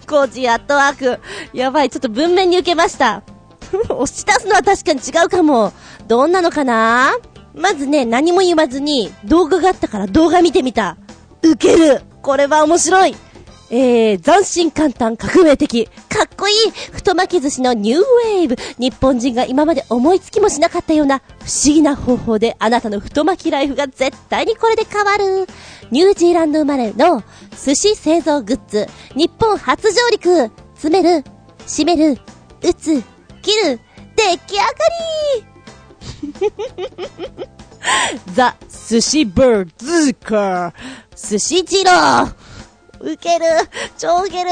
[0.07, 1.19] コージアットワーク。
[1.53, 3.23] やばい、ちょっと文面に受けました。
[3.89, 5.73] 押し出すのは確かに違うかも。
[6.07, 7.13] どんなのかな？
[7.53, 10.97] まずね、何も言わずに動画があったから動画見てみた。
[11.41, 12.01] 受ける。
[12.21, 13.15] これは面白い。
[13.69, 15.85] えー、斬新簡単革命的。
[15.85, 18.55] かっこいい太巻き寿司のニューウェーブ。
[18.77, 25.47] 日本人が今まで思いつきもしなかったような不思議な方法であなたの太巻きライフが絶対にこれで変わる。
[25.91, 28.87] ニュージーランド生まれの寿司製造グッズ。
[29.15, 30.51] 日本初上陸。
[30.77, 31.23] 詰める、
[31.65, 32.19] 締める、
[32.61, 33.01] 打つ、
[33.41, 33.79] 切る、
[34.15, 34.65] 出来上が
[36.39, 36.53] り
[38.35, 38.55] ザ・
[38.89, 41.29] 寿司バーズーカー。
[41.29, 42.27] 寿司二郎
[42.99, 43.45] ウケる
[43.97, 44.51] 超ウケる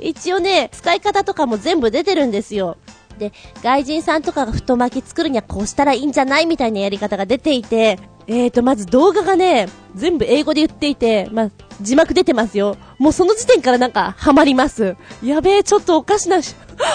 [0.00, 2.76] 一応ね、使い方とかも全部出てるんですよ。
[3.18, 11.50] で、外人さんとかが太巻き作るにはこうしたらいいんじゃないみたいなやり方が出ていて、えーと、まず動画がね、全部英語で言っていて、まあ、
[11.80, 12.76] 字幕出てますよ。
[12.98, 14.96] もうその時点からなんか、ハマります。
[15.22, 16.54] やべえ、ちょっとおかしなし、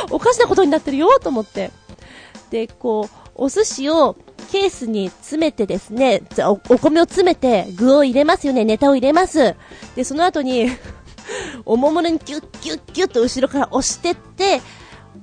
[0.10, 1.72] おかしなことになってるよ、と思って。
[2.50, 9.56] で、こう、お寿司をケースに詰めてですね、お米を詰めて具を入れますよね、ネタを入れます。
[9.96, 10.70] で、その後に、
[11.66, 14.62] おもむろにキュッキュッキュッと後ろから押してって、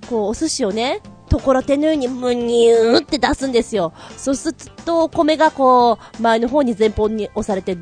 [0.09, 3.93] こう、お寿司をね、ところてのようにむにゅーって出すんですよ。
[4.17, 7.77] そうすると、お米がこう、前の方に前方に押されて、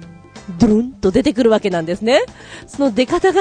[0.59, 2.20] ドゥルンと出てくるわけなんですね。
[2.66, 3.40] その出方が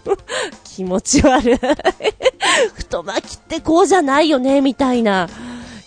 [0.64, 1.58] 気持ち悪い。
[2.74, 5.28] 太巻きってこうじゃないよね、みたいな。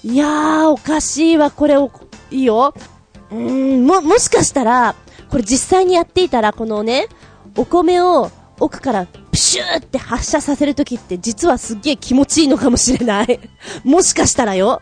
[0.03, 1.89] いやー、おかしいわ、これを、
[2.29, 2.73] いいよ。
[3.31, 4.95] うーん、も、もしかしたら、
[5.29, 7.07] これ実際にやっていたら、このね、
[7.57, 13.39] お米を奥からプシューって発射させるときって実はすっげー気持ちいいのかもしれない。
[13.83, 14.81] もしかしたらよ。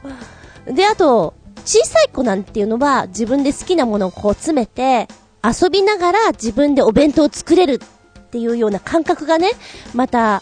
[0.65, 1.33] で、あと、
[1.65, 5.07] 小さい子なんていうのは自分で好きなものをこう詰めて、
[5.43, 7.79] 遊びながら自分でお弁当を作れる
[8.19, 9.51] っていうような感覚がね、
[9.93, 10.41] また、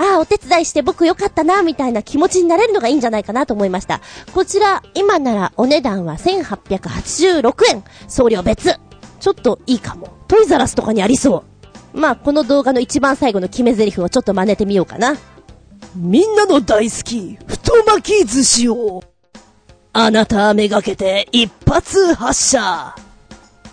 [0.00, 4.00] ああ、お手伝いして僕よかったな、みたいな気持ちになれるのがいいんじゃないかなと思いました。
[4.32, 7.84] こちら、今ならお値段は1886円。
[8.08, 8.74] 送料別。
[9.20, 10.08] ちょっといいかも。
[10.26, 11.44] トイザラスとかにありそ
[11.94, 11.98] う。
[11.98, 15.16] まあ、この動画の一番最後の決め台詞をちょっと真似てみようかな。
[15.94, 19.02] みんなの大好き、太巻き寿司を。
[19.92, 22.94] あなためがけて一発発射。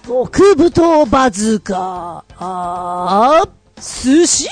[0.06, 2.36] 極太バズーカー。
[2.38, 4.50] あー、寿司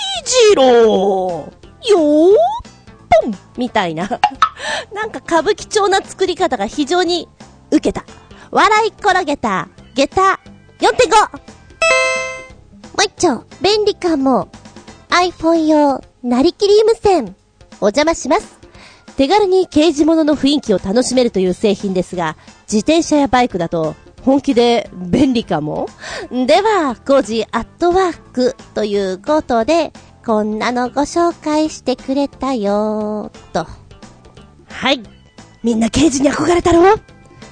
[0.52, 1.52] 二郎。
[1.90, 2.32] よー
[3.24, 4.10] ポンみたいな。
[4.94, 7.28] なんか歌舞伎町な作り方が非常に
[7.72, 8.06] 受けた。
[8.52, 9.68] 笑い転げた。
[9.96, 10.40] 下駄
[10.80, 11.32] 4.5!
[11.32, 11.40] も
[13.00, 14.50] う一丁、便利かも。
[15.10, 17.36] iPhone 用、なりきり無線。
[17.82, 18.60] お邪魔します。
[19.18, 25.88] 手軽に刑事物の雰囲気を楽しめるという製品ですが、自転車やバイクだと本気で便利かも
[26.32, 29.94] では、コージアットワークということで、
[30.26, 33.68] こんなのご紹介してくれたよーと。
[34.68, 35.04] はい。
[35.62, 36.96] みんな刑事に憧れたろ？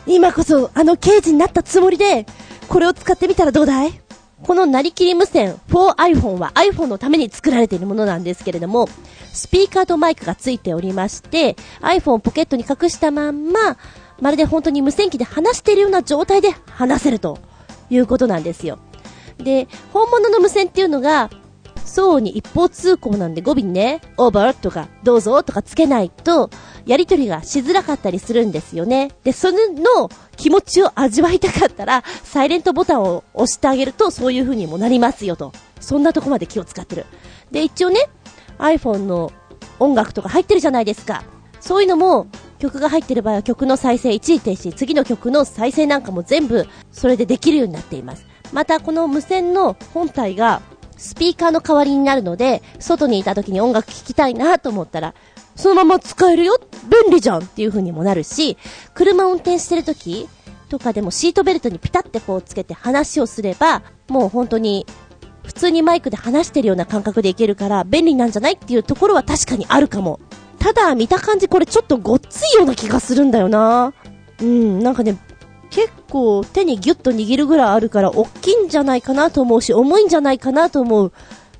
[0.07, 2.25] 今こそあの刑事になったつもりで、
[2.67, 3.91] これを使ってみたらどうだい？
[4.41, 8.89] このなりきり無線 for iPhone は iPhone のために作られているものなんですけれども、
[9.31, 13.77] スピーカーとマイクがついておりまして、iPhone をポケットに隠したまんま、
[14.19, 17.37] まるで本当に無線機で話しているような状態で話せると
[17.91, 18.79] いうことなんですよ。
[19.37, 21.29] で、本物の無線っていうのが、
[21.85, 26.49] 相に一方通行なんで語尾にね、オーバーとか、どうぞとかつけないと、
[26.85, 29.11] やりとりがしづらかったりするんですよね。
[29.23, 29.57] で、その
[30.35, 35.51] 気持ちを味わいたかったら、サイレントボタンを押してあげると、そういう風にもなりますよと。
[35.79, 37.05] そんなとこまで気を使ってる。
[37.51, 38.09] で、一応ね、
[38.57, 39.31] iPhone の
[39.79, 41.23] 音楽とか入ってるじゃないですか。
[41.59, 42.27] そういうのも、
[42.59, 48.25] 曲が入ってる場合は曲の再生一時停止、次の曲の再生なんかも全部、それでできるようになっています。
[48.53, 50.61] また、この無線の本体が、
[51.03, 55.13] スピーカーの代わりになるので、外にいた時に音楽聴きたいなと思ったら、
[55.57, 56.57] そのまま使えるよ
[56.89, 58.57] 便利じゃんっていう風にもなるし、
[58.93, 60.29] 車運転してる時
[60.69, 64.87] とかでもシートベルトにピタってこうつけて話をすれば、もう本当に
[65.43, 70.21] 普通にマイクで話してるような感覚でいけるから便利なんじゃないっていうところは確かにあるかも。
[70.57, 73.93] ただ見た感じこれちょっとごっついような気がするんだよな。
[74.41, 75.17] うん、なんかね、
[75.73, 81.11] 結構手にギュッと握るぐらいあるから大きいんじゃないかなと思うし、重いんじゃないかなと思う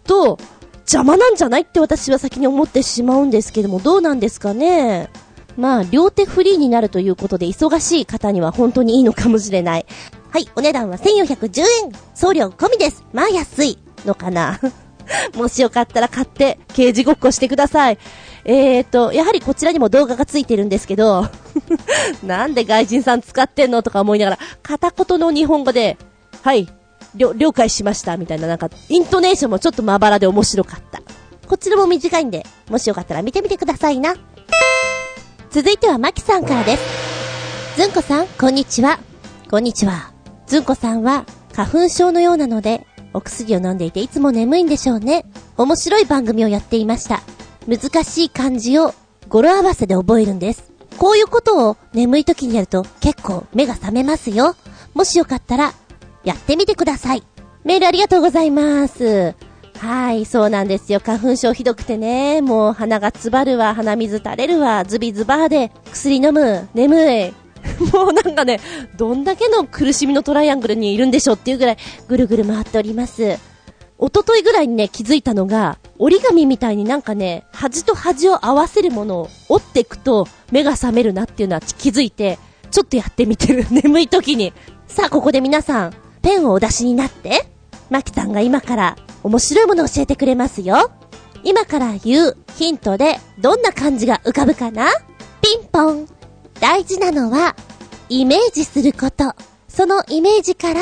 [0.03, 0.37] と、
[0.81, 5.09] 邪魔なんじゃないって私は先に思ってしまうんですけども、どうなんですかね
[5.57, 9.85] まあ、両手フリーになるということで忙しい方には本当にいいのかもしれない。
[10.29, 11.67] はい、お値段は1410円。
[12.15, 13.03] 送料込みです。
[13.13, 14.59] まあ安いのかな。
[15.35, 17.97] もしよかったら買って刑事ごっこしてください。
[18.45, 21.27] えーと、やはりこちらにも動画がついてるんですけど、
[22.23, 25.97] なんで外人さん使ってんのとか思いながら、片言の日本語で、
[26.41, 26.67] はい、
[27.15, 31.01] 了解しました、みたいななんか、イントネーションもちょっとまばらで面白かった。
[31.47, 34.15] こちらも短いんで、もしよかったら見てみてくださいな。
[35.51, 36.83] 続いてはマキさんからです。
[37.77, 38.99] ずんこさん、こんにちは。
[39.49, 40.11] こんにちは。
[40.47, 45.25] ずんこさんは花粉症のようなので、お薬を飲んでいていつも眠いんでしょうね。
[45.57, 47.21] 面白い番組をやっていました。
[47.67, 48.93] 難しい漢字を
[49.29, 50.71] 語呂合わせで覚えるんです。
[50.97, 54.55] こういうことを眠い時にやると結構目が覚めますよ。
[54.93, 55.73] もしよかったら、
[56.23, 57.23] やってみてください。
[57.63, 59.35] メールありがとうございます。
[59.79, 61.01] はい、そうなんですよ。
[61.03, 67.33] 花粉症ひどくてね、もう鼻が詰まるわ、鼻水垂れるわ、ズビズバーで、薬飲む、眠い、
[67.93, 68.59] もうなんかね、
[68.97, 73.37] どんだけの苦しみのトライアングルにいるんでしょうっていうぐらいぐるぐる回っております。
[73.97, 82.37] おとといぐらいにね、気づいたのが、折り紙みたいになんかね、端と端を合わせるものを折っていくと目が覚めるなっていうのは気づいて、
[82.69, 83.65] ちょっとやってみてる。
[83.71, 84.51] 眠い時に。
[84.87, 87.47] さあ、ここで皆さん、ペンをお出しになって、
[87.89, 90.91] マキさんが今から面白いものを教えてくれますよ。
[91.43, 94.87] 今から言うヒントでどんな漢字が浮かぶかな？
[95.41, 96.07] ピンポン。
[96.63, 97.57] 大事なのは、
[98.07, 99.35] イメージすること。
[99.67, 100.79] そのイメージから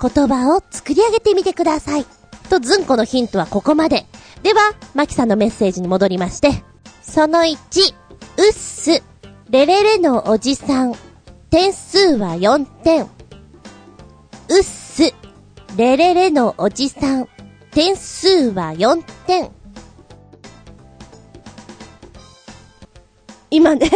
[0.00, 2.06] 言葉を作り上げてみてください。
[2.48, 4.06] と、ずんこのヒントはここまで。
[4.44, 4.60] では、
[4.94, 6.62] マキさんのメッセージに戻りまして。
[7.02, 7.56] その1、
[8.36, 9.02] うっす、
[9.50, 10.94] レレレのおじさん。
[11.50, 13.02] 点数は4点。
[13.02, 13.06] う
[14.60, 15.12] っす、
[15.76, 17.28] レレレのおじさん。
[17.72, 19.50] 点数は4点。
[23.50, 23.90] 今ね、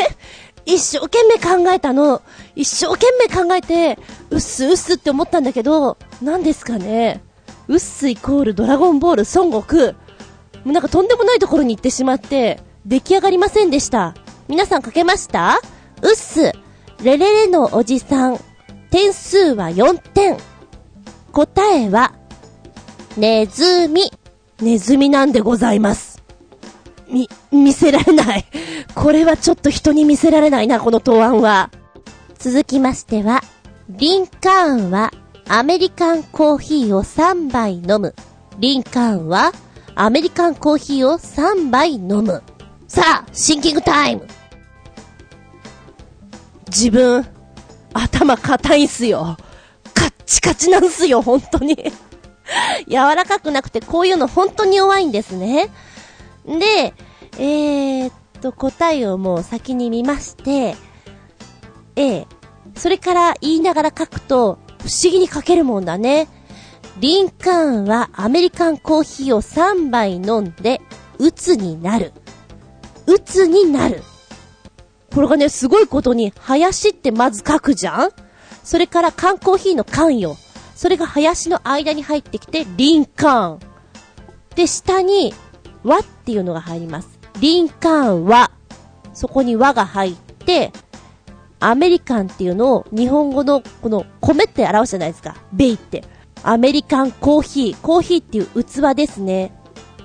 [0.67, 2.23] 一生懸命考えたの。
[2.55, 3.99] 一生懸命考えて、
[4.31, 7.23] うっすうっすって思ったんだけど、何ですかね。
[7.69, 9.93] うっすイコールドラゴンボール孫悟空。
[10.65, 14.15] もうなんかとんでもないところに行ってしまって、出来上がりませんでした。
[14.49, 15.61] 皆さん書けました？
[16.03, 16.53] うっす、
[17.03, 18.39] レレレのおじさん。
[18.91, 20.37] 点数は4点。
[21.33, 22.13] 答えは、
[23.17, 24.11] ネズミ。
[24.61, 26.10] ネズミなんでございます。
[27.11, 28.45] み、見せられない。
[28.95, 31.71] これはちょっと人に見せられないな、この答案は。
[32.39, 33.43] 続きましては、
[33.89, 35.13] リンカーンは
[35.49, 38.15] アメリカンコーヒーを3杯飲む。
[38.59, 39.53] リンカーンは
[39.95, 42.43] アメリカンコーヒーを3杯飲む。
[42.87, 44.27] さあ、シンキングタイム
[46.69, 47.27] 自分、
[47.93, 49.37] 頭硬いんすよ。
[49.93, 51.77] カッチカチなんすよ、本当に
[52.89, 55.69] 柔らかくなくてこういうの本当に弱いんですね。
[56.59, 56.95] で、
[57.39, 60.75] えー、っと、答えをもう先に見まして、
[61.97, 62.27] え
[62.77, 66.29] それから言いながら書くと、不思議に書けるもんだね。
[66.99, 70.81] リンカーンはアメリカンコーヒーを3杯飲んで、
[71.19, 72.13] 鬱になる。
[73.07, 74.03] 鬱になる。
[75.15, 78.11] これがね、すごいことに、林ってまず書くじゃん
[78.63, 80.37] それから缶コーヒーの缶よ。
[80.75, 83.61] それが林の間に入ってきて、リンカーン。
[84.55, 85.35] で、下に、
[85.85, 87.19] 和っていうのが入ります。
[87.41, 88.51] リンカーン和。
[89.15, 90.73] そこに和が入って、
[91.59, 95.37] アメリカンっていうのを日本語のこの米って表すじゃないですか。
[95.53, 96.05] ベイって。
[96.43, 97.81] アメリカンコーヒー。
[97.81, 99.53] コーヒーっていう器ですね。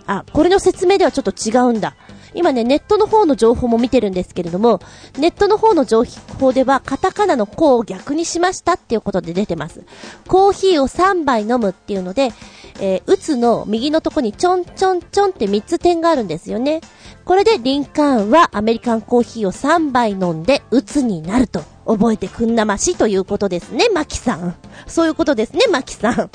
[0.06, 1.96] あ、これの説明ではちょっと違うんだ。
[2.36, 4.80] 今ね、ネットの方の情報も見てるんですけれども、
[5.18, 6.04] ネットの方の情
[6.40, 9.84] 報では、カタカナのコを逆にしましたっていうことで出てます。
[10.28, 12.32] コーヒーを3杯飲むっていうので、
[12.80, 16.82] えー、うつの右のとこにちょんちょんちょんって3つ点があるんですよね。
[17.24, 24.56] これでリンカーンはアメリカンコーヒーを3杯飲んでうつになると覚えてくんなましということですね、マキさん。
[24.88, 26.30] そういうことですね、マキさん。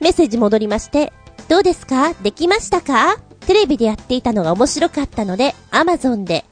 [0.00, 1.12] メッセージ戻りまして、
[1.48, 2.14] どうですか？
[2.22, 3.25] できましたか？
[3.46, 6.44] テレビでやっていたのが面白かったので、アマゾンで、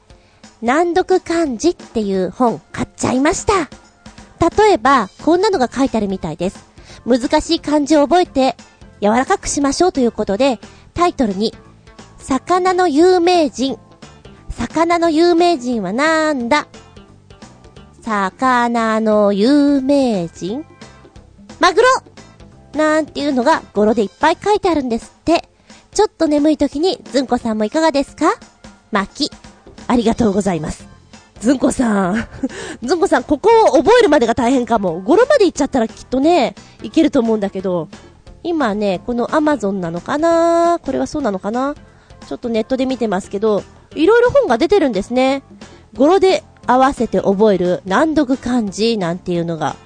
[0.61, 3.69] 難読漢字っていう本買っちゃいました。
[4.57, 6.65] 例えば、こんなのが書いてあるみたいです。
[7.05, 8.55] 難しい漢字を覚えて、
[9.01, 10.59] 柔らかくしましょうということで、
[10.93, 11.53] タイトルに、
[12.17, 13.77] 魚の有名人。
[14.49, 16.67] 魚の有名人はなんだ？
[18.01, 20.65] 魚の有名人？
[21.59, 21.87] マグロ
[22.73, 25.49] なんていうのが語呂でいっぱい書いてあるんですって。
[25.95, 28.25] ちょっと眠い時にずんこさんもいかがですか？
[28.91, 29.31] 巻き。
[29.87, 30.85] ありがとうございます。
[31.39, 32.27] ずんこさん。
[32.83, 34.99] ずんこさん、ここを覚えるまでが大変かも。
[34.99, 37.87] 語呂まで行っちゃったらきっとね、いけると思うんだけど、
[38.43, 40.79] 今ね、このアマゾンなのかな？
[40.83, 41.75] これはそうなのかな？
[42.27, 43.63] ちょっとネットで見てますけど、
[43.95, 45.43] いろいろ本が出てるんですね。
[45.93, 49.77] 語呂で合わせて覚える難読漢字なんていうのが、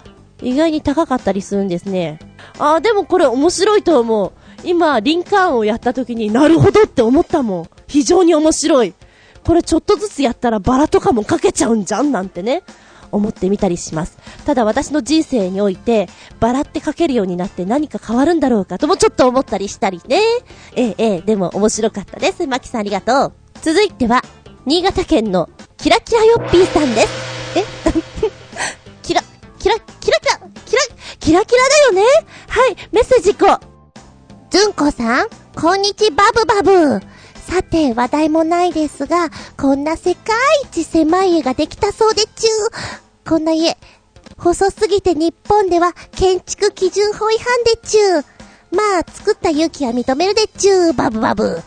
[0.41, 2.17] 意外に高かったりするんですね。
[2.57, 4.31] あー、でもこれ面白いと思う。
[4.63, 7.69] 今、リンカーンをやった時になるほどって思ったもん。
[7.87, 8.93] 非常に面白い。
[9.45, 12.63] これちょっとずつやったらバラとかもかけちゃうんじゃんなんてね。
[13.11, 14.17] 思ってみたりします。
[14.45, 16.07] ただ私の人生において、
[16.39, 20.21] バラって書けるようになって何か変わるんだろうかともちょっと思ったりしたりね。
[20.75, 22.45] ええ、ええ、でも面白かったです。
[22.45, 23.33] マキさんありがとう。
[23.61, 24.23] 続いては、
[24.65, 27.09] 新潟県のキラキラヨッピーさんです。
[27.57, 27.63] え？
[29.01, 29.23] キラ、
[29.57, 30.81] キラ、キラキラ、キラ、
[31.19, 32.01] キラキラだよね？
[32.47, 33.78] はい、メッセージ行こう。
[34.49, 37.05] ずんこさん、こんにちバブバブ。
[37.35, 43.29] さて、話題もないですが、こんな世界一狭い家ができたそうでちゅう。
[43.29, 43.77] こんな家、
[44.37, 48.25] 細すぎて日本では建築基準法違反でちゅう。
[48.71, 51.61] まあ、作った勇気は認めるでちゅう、バブバブ。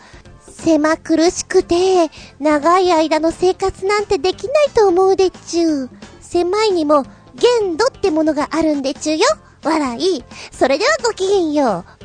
[0.49, 2.11] 狭苦しくて、
[2.41, 5.89] 長い間の生活なんてできないと思うでちゅう。
[6.19, 7.05] 狭いにも、
[7.35, 9.25] 限度ってものがあるんでちゅうよ。
[9.63, 10.23] 笑い。
[10.51, 12.02] それではごきげんよう。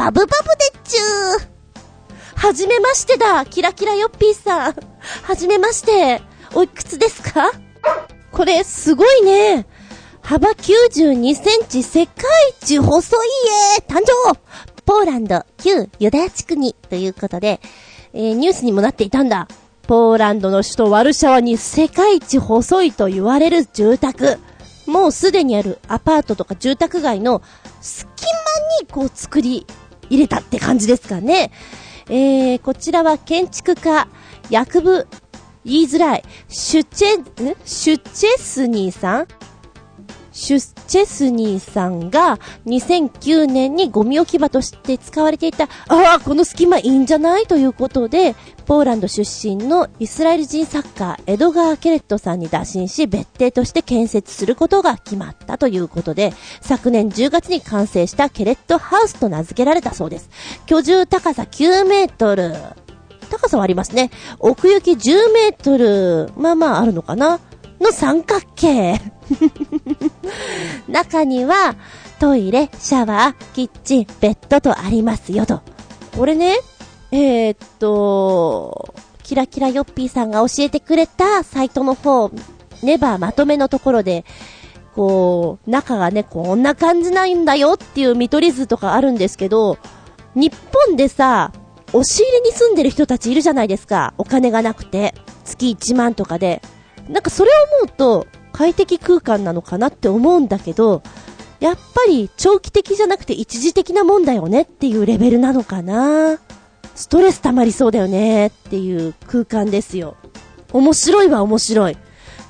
[0.00, 0.32] バブバブで
[0.78, 1.02] っちゅう。
[2.34, 4.72] はじめましてだキラキラヨッピーさん。
[4.72, 6.22] はじめまして。
[6.54, 7.52] おいくつですか？
[8.32, 9.66] これ、すごいね。
[10.22, 12.24] 幅92センチ世界
[12.62, 13.28] 一細い
[13.76, 14.40] 家誕生
[14.86, 17.60] ポーランド旧ユダヤ地区にということで、
[18.14, 19.48] えー、ニュースにもなっていたんだ。
[19.82, 24.38] ポーランドの首都ワルシャワに世界一細いと言われる住宅。
[24.86, 27.42] もうすでにあるアパートとか住宅街の
[27.82, 28.30] 隙間
[28.80, 29.66] にこう作り
[30.10, 31.50] 入れたって感じですかね。
[32.08, 34.08] えー、こちらは建築家、
[34.50, 35.06] 薬部、
[35.64, 39.28] 言いづらい、シュチェ、シュチェスニーさん？
[40.32, 47.46] シュチェスニーさんが2009年にゴミ置き場として使われていた、ああ、この隙間いいんじゃない？
[47.46, 48.34] ということで、
[48.66, 60.30] ポーランド出身のイスラエル人作家、エドガー・ケレットさんに打診し、別邸として建設することが決まったということで、昨年10月に完成したケレットハウスと名付けられたそうです。
[60.66, 62.54] 居住高さ9メートル。
[63.30, 64.10] 高さはありますね。
[64.38, 66.32] 奥行き10メートル。
[66.36, 67.38] まあまああるのかな
[67.80, 69.00] の三角形。
[70.88, 71.74] 中には、
[72.18, 75.62] トイレ、シャワー、キッチン、ベッドとありますよと。
[76.16, 76.58] これね、
[77.10, 82.30] えー、っと、キラキラヨッピーさんが教えてくれたサイトの方、
[82.82, 84.24] ネバーまとめのところで、
[84.94, 89.78] こう、中がね、こんな感じなんだよっていう見取り図とかあるんですけど、
[90.34, 90.52] 日
[90.88, 91.52] 本でさ、
[91.92, 94.14] 押し入れに住んでる人たちいるじゃないですか。
[94.18, 95.14] お金がなくて。
[95.44, 96.62] 月1万とかで。
[97.08, 101.02] なんかそれを思うと、快適空間なのかなって思うんだけど、
[101.60, 106.38] やっぱり長期的じゃなくて一時的なもんだよねっていうレベルなのかな。
[106.94, 110.16] ストレス溜まりそうだよねっていう空間ですよ。
[110.72, 111.96] 面白いは面白い。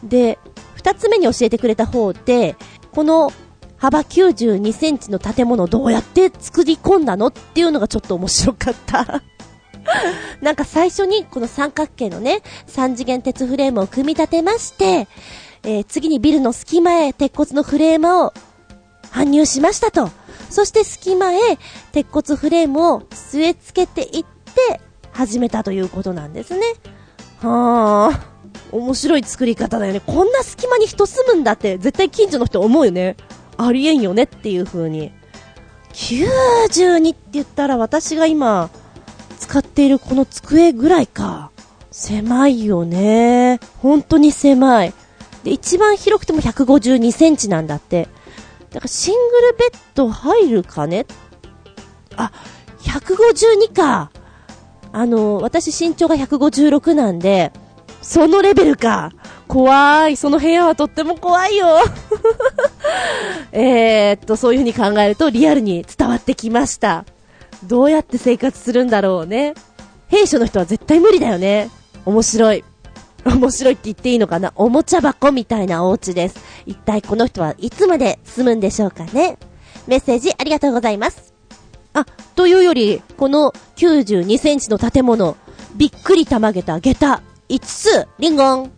[0.03, 0.38] で、
[0.74, 2.57] 二つ目に教えてくれた方で、
[2.92, 3.32] この
[3.76, 9.22] 幅92センチの建物どうやって作り込んだのっていうのがちょっと面白かった
[10.41, 15.09] なんか最初にこの三角形のね、三次元鉄フレームを組み立てまして、
[15.62, 18.32] えー、次にビルの隙間へ鉄骨のフレームを
[19.12, 20.11] 搬入しましたと。
[20.49, 21.38] そして隙間へ
[21.93, 24.80] 鉄骨フレームを据え付けていって
[25.12, 26.61] 始めたということなんですね。
[27.41, 28.30] はあ。
[28.72, 30.01] 面白い作り方だよね。
[30.01, 33.16] こんな隙間に人住むんだって絶対近所の人思うよね。
[33.57, 35.12] ありえんよねっていう風に。
[35.93, 38.70] 92って言ったら私が今
[39.41, 41.51] 使っているこの机ぐらいか。
[41.91, 43.59] 狭いよね。
[43.78, 44.93] 本当に狭い。
[45.43, 48.09] で、一番広くても152センチなんだって。
[48.70, 51.07] だからシングルベッド入るかね？
[52.16, 52.30] あ、
[52.82, 54.11] 152か。
[54.93, 57.53] あの、私身長が156なんで、
[58.03, 59.11] そのレベルか。
[59.49, 60.16] 怖い。
[60.16, 61.78] その部屋はとっても怖いよ。
[63.53, 67.05] えっと、そういう風に考えるとリアルに伝わってきました。
[67.64, 69.54] どうやって生活するんだろうね。
[70.08, 71.70] 兵所の人は絶対無理だよね。
[72.04, 72.64] 面白い。
[73.24, 76.36] 面白いって言っていいのかなおもちゃ箱みたいなお家です。
[76.66, 79.38] 一体この人はいつまで住むんでしょうかね
[79.86, 81.34] メッセージありがとうございます。
[81.92, 85.36] あ、というより、この92センチの建物、
[85.76, 88.72] びっくりたまげた下駄、5つ、リンゴン。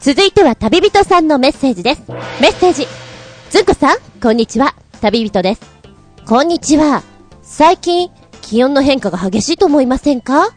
[0.00, 2.02] 続いては旅人さんのメッセージです。
[2.40, 2.88] メッセージ。
[3.50, 4.74] ずんこさん、こんにちは。
[5.00, 5.60] 旅人です。
[6.26, 7.11] こんにちは。
[7.54, 8.08] 最近、
[8.40, 10.48] 気温の変化が激しいと思いませんか？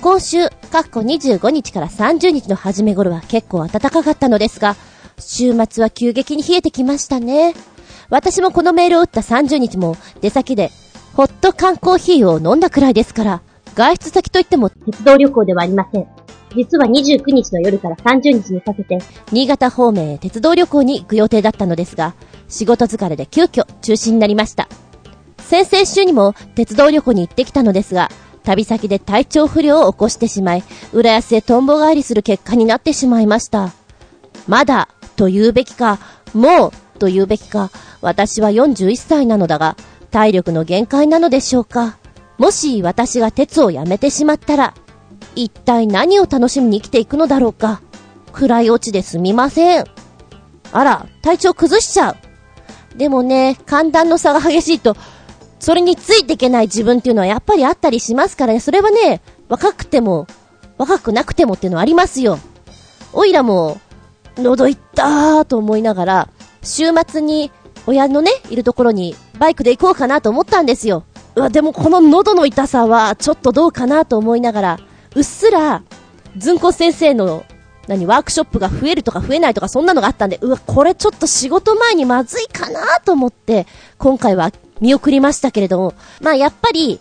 [0.00, 4.74] 今週、かっこ25日から30日の初め頃は結構暖かかったのですが、
[5.20, 7.54] 週末は急激に冷えてきましたね。
[8.10, 10.72] 私もこのメールを打った30日も出先で
[11.14, 13.42] ホット缶コーヒーを飲んだくらいですから、
[13.76, 16.08] 外出先といっても鉄道旅行ではありません。
[16.56, 18.98] 実は29日の夜から30日にかけて、
[19.30, 22.16] 新潟方面へ鉄道旅行に行く予定だったのですが、
[22.48, 24.66] 仕事疲れで急遽中止になりました。
[25.48, 28.10] 先々週にも鉄道旅行に行ってきたのですが、
[28.42, 33.72] 旅先で体調不良を起こしてしまい、浦安へトンボ帰りする結果になってしまいました。
[34.48, 35.98] まだ、と言うべきか、
[36.34, 37.70] もう、と言うべきか、
[38.00, 39.76] 私は41歳なのだが、
[40.10, 41.98] 体力の限界なのでしょうか。
[42.38, 44.74] もし私が鉄をやめてしまったら、
[45.34, 47.80] 一体何を楽しみに生きていくのだろうか。
[48.32, 49.84] 暗いオチですみません。
[50.72, 52.16] あら、体調崩しちゃう。
[52.96, 54.96] でもね、寒暖の差が激しいと、
[55.62, 58.58] それについていけない自分っていうのはやっぱりあったりしますからね。
[58.58, 60.26] それはね、若くても、
[60.76, 62.40] 若くなくてもっていうのはありますよ。
[63.12, 63.80] おいらも、
[64.36, 66.28] 喉いったーと思いながら、
[66.64, 67.52] 週末に
[67.86, 71.04] 親のね、いるところにバイクで行こうかなと思ったんですよ。
[71.36, 74.78] うわ、でもこの喉の痛さはちょっとどうかなと思いながら、
[75.14, 75.84] うっすら、
[76.36, 77.44] ずんこ先生の、
[77.86, 84.50] 何、ワークショップが増えるとか増えないとかそんなのがあったんで、うわ、これちょっと仕事前にまずいかなと思って、今回は
[84.82, 87.00] 見送りましたけれども、まあやっぱり、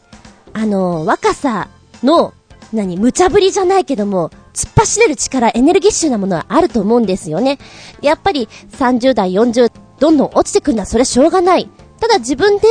[0.53, 1.67] あの、若さ
[2.03, 2.33] の、
[2.71, 7.57] 何、無茶ぶりじゃないけども、突っ走れる力、エネルギッシュなものはあると思うんですよね。
[8.01, 11.67] やっぱり30代、40、どんどん落ちてくるのはそれはしょうがない。
[11.99, 12.67] ただ自分で、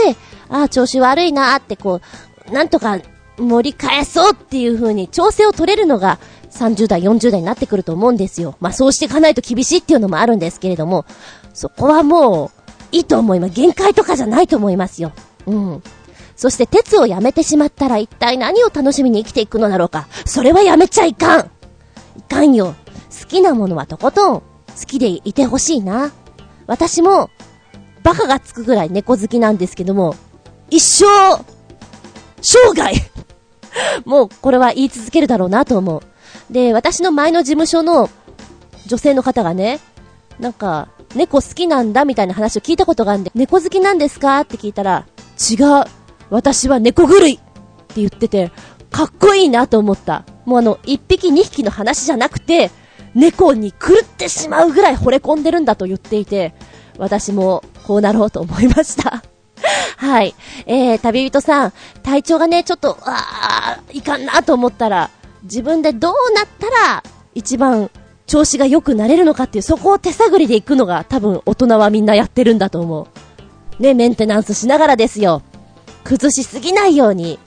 [0.48, 2.00] ああ、調子悪いなーってこ
[2.48, 2.98] う、なんとか
[3.36, 6.18] 盛り返そうっていう風に調整を取れるのが
[6.50, 8.56] 30代、40代になってくると思うんですよ。
[8.60, 11.04] まあそうしていかないと厳しいっていうのもあるんですけれども、
[11.52, 12.59] そこはもう、
[12.92, 13.54] いいと思います。
[13.54, 15.12] 限界とかじゃないと思いますよ。
[15.46, 15.82] うん。
[16.36, 20.08] そして鉄をやめてしまったら一体何を楽しみに生きていくのだろうか。
[20.24, 21.50] それはやめちゃいかん
[22.18, 22.74] いかんよ。
[23.20, 24.42] 好きなものはとことん好
[24.86, 26.12] きでいてほしいな。
[26.66, 27.30] 私も、
[28.02, 30.16] バカがつくぐらい猫好きなんですけども、
[30.70, 31.04] 一生、
[32.40, 32.94] 生涯
[34.06, 36.02] もうこれは言い続けるだろうなと思う。
[36.52, 38.08] で、私の前の事務所の
[38.86, 39.80] 女性の方がね、
[40.38, 45.06] なんか、猫好きなんだみたいな話を聞いたことがあるんで、猫好きなんですかって聞いたら、
[45.50, 45.84] 違う。
[46.30, 47.38] 私は猫狂いっ
[47.88, 48.52] て言ってて、
[48.90, 50.24] かっこいいなと思った。
[50.44, 52.70] もうあの、一匹二匹の話じゃなくて、
[53.14, 56.54] 猫に狂ってしまうぐらい惚れ込んでるんだと言っていて、
[56.98, 59.22] 私もこうなろうと思いました。
[59.96, 60.34] はい。
[60.66, 65.10] えー、旅人さん、体調がね、ちょっと、あー、いかんなと思ったら、
[65.42, 67.02] 自分でどうなったら、
[67.34, 67.90] 一番
[68.30, 73.08] 調子が良くなれるのかっていう、そこを手探りで行くのが多分大人はみんなやってるんだと思
[73.80, 73.82] う。
[73.82, 75.42] ね、メンテナンスしながらですよ。
[76.04, 77.40] 崩しすぎないように、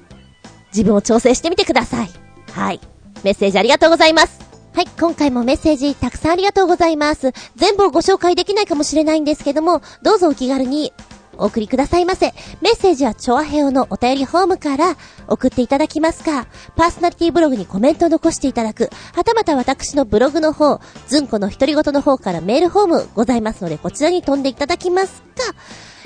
[0.73, 2.09] 自分を調整してみてください。
[2.51, 2.81] はい。
[3.23, 4.41] メッセージありがとうございます。
[4.73, 7.31] はい、今回もメッセージたくさんありがとうございます。
[7.55, 10.91] 全部をご紹介できないかもしれないんですけども、どうぞお気軽に
[11.37, 12.33] お送りくださいませ。
[12.61, 14.95] メッセージはチョアヘオのお便りホームから
[15.27, 25.53] 送っていただきますか、パーソナリティブログにコメントを残していただく、はたまた私のブログの方、ズンコの独り言の方からメールホームございますので、こちらに飛んでいただきますか、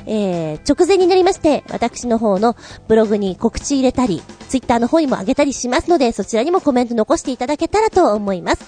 [0.06, 2.56] えー、直前になりまして、私の方の
[2.88, 8.64] ブログに告知入れたり、ツイッターの方にも上げたりしますので、そちらにもコメント残していただけたらと思います。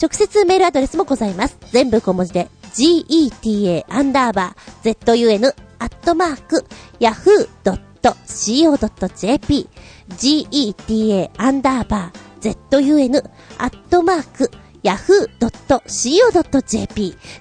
[0.00, 1.58] 直接メールアドレスもございます。
[1.72, 6.64] 全部小文字で、geta アンダーバー zun アットマーク
[7.00, 7.78] yahoo.co.jp
[10.08, 14.50] geta アンダーバー zun アットマーク
[14.82, 15.78] yahoo.co.jp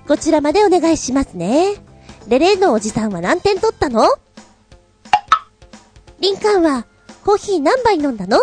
[0.08, 1.76] こちらまでお願いしますね。
[2.28, 4.08] レレのおじさんは何点取ったの？
[6.20, 6.86] リンカーンは
[7.24, 8.40] コーヒー何杯飲んだの？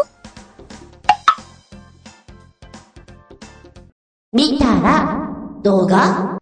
[4.33, 5.29] 見たら
[5.63, 6.36] 動画？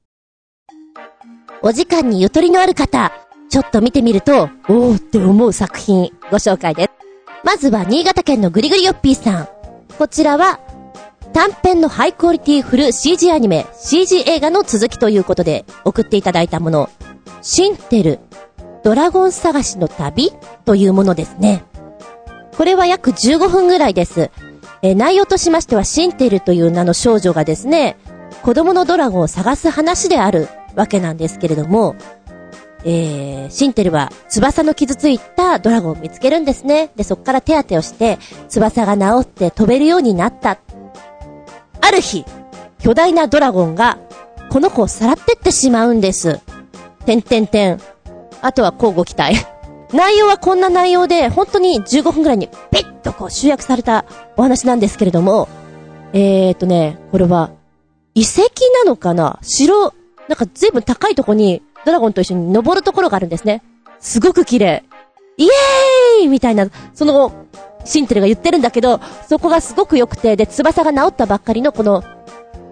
[1.67, 3.11] お時間にゆとりのある方、
[3.49, 6.91] ちょっと見てみると、おーって思う作品、ご紹介です。
[7.43, 9.49] まずは、新潟県のぐりぐりよっぴーさん。
[9.97, 10.61] こちらは、
[11.33, 16.91] 短編のハイクオリティフル CG アニメ、CG 映画の続きということで送っていただいたもの、
[17.41, 18.19] シンテル、
[18.83, 20.33] ドラゴン探しの旅
[20.67, 21.65] というものですね。
[22.59, 24.31] これは約15分ぐらいです。
[24.83, 27.97] え内容としましてはシンテルという名の少女がですね、
[28.43, 31.97] 子供のドラゴンを探す話であるわけなんですけれども、
[32.85, 36.91] えー、シンテルは翼の傷ついたドラゴンを見つけるんですね。
[36.97, 38.19] で、そこから手当てをして、
[38.49, 40.59] 翼が治って飛べるようになった。
[41.81, 42.25] ある日、
[42.79, 43.99] 巨大なドラゴンが、
[44.51, 46.41] この子をさらってってしまうんです。
[47.07, 47.81] てんてんてん。
[48.43, 49.35] あとは交互期待。
[49.93, 54.05] 内容はこんな内容で、本当に15分くらいにピッとこう集約された
[54.37, 55.49] お話なんですけれども、
[56.13, 57.51] えーとね、これは、
[58.15, 58.43] 遺跡
[58.85, 59.39] なのかな？
[59.43, 59.93] 城、
[60.29, 63.63] なんか随分高いとこにドラゴンと一緒に登るところがあるんですね。
[64.01, 64.85] すごく綺麗。
[65.37, 67.33] イエーイみたいな、その、
[67.85, 72.03] シンテルが言ってるんだけど、そこがすごく良くて、で、翼が治ったばっかりのこの、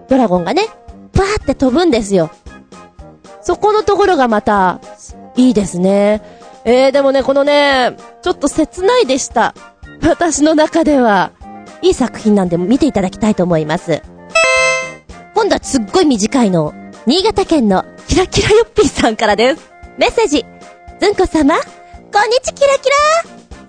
[0.09, 0.67] ドラゴンがね、
[1.13, 2.31] バーって飛ぶんですよ。
[3.41, 4.79] そこのところがまた、
[5.35, 6.21] いいですね。
[6.65, 9.53] えー、でもね、このね、ちょっと切ないでした。
[10.01, 11.31] 私の中では、
[11.81, 14.01] いい作品なんで見ていただきたいと思います。
[15.35, 16.73] 今度はすっごい短いの。
[17.05, 19.73] 新潟県のキラキラヨッピーさんからです。
[19.97, 20.45] メッセージ。
[21.01, 22.89] ずんこ様、こんにちキラキ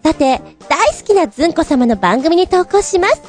[0.04, 3.20] ラさて、大好きなずんこ様の番組に投稿します。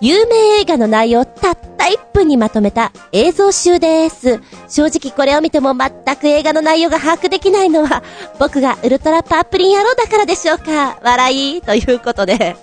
[0.00, 4.40] 有名映画の内容をたった1分にまとめた映像集です。
[4.68, 8.02] 正直これを見ても全く映画の内容が把握できないのは、
[8.38, 10.98] 僕がウルトラパープリン野郎だからでしょうか。
[11.02, 12.56] 笑い、ということで。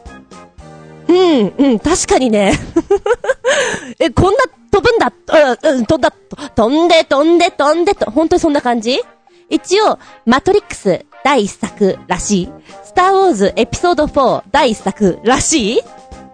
[1.07, 2.53] うん、うん、確かにね。
[3.99, 4.39] え、こんな
[4.74, 5.13] 飛ぶんだ、
[5.63, 6.11] うん、うん、飛んだ、
[6.55, 7.93] 飛んで、飛んで、飛んで。
[7.93, 8.99] と、本当にそんな感じ？
[9.49, 12.51] 一応、マトリックス第一作らしい。
[12.84, 15.82] スターウォーズエピソード4第一作らしい。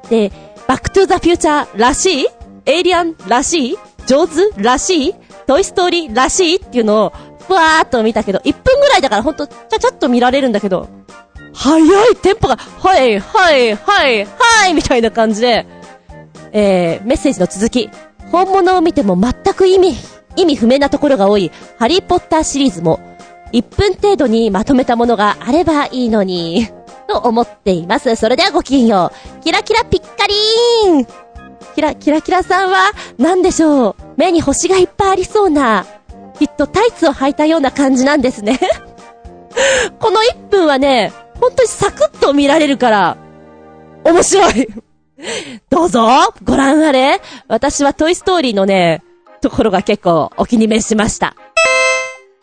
[0.10, 0.32] で、
[0.68, 2.28] バックトゥーザフューチャーらしい。
[2.66, 3.78] エイリアンらしい。
[4.08, 5.16] ジョーズらしい。
[5.46, 7.14] トイストーリーらしいっていうのを、
[7.46, 10.88] ふわーっと見たけど、1分ぐらいだからほんと、ちゃちゃっと見られるんだけど、
[11.54, 11.78] 早
[12.12, 12.16] い！
[12.22, 15.66] テンポが、はい、はい、はい、はいみたいな感じで、
[16.54, 17.90] えー、メッセージの続き。
[18.32, 19.96] 本物を見ても全く意味、
[20.36, 23.00] 意味不明なところが多い、ハリーポッターシリーズも、
[23.54, 26.68] 1分程度にまとめたものがあればいいのに。
[27.08, 28.16] と思っています。
[28.16, 29.44] それではごきげんよう。
[29.44, 31.08] キラキラピッカリーン
[31.74, 33.96] キラ、キラキラさんは、何でしょう？
[34.16, 35.88] 目に星がいっぱいありそうな、
[36.38, 38.60] きっとタイツを履いたような感じなんですね。
[40.00, 41.12] この1分はね、
[41.42, 43.18] 本当にサクッと見られるから、
[44.04, 44.68] 面白い。
[45.70, 46.08] どうぞ、
[46.44, 47.20] ご覧あれ。
[47.48, 49.04] 私はトイストーリーのね、
[49.42, 51.36] ところが結構お気に召しました。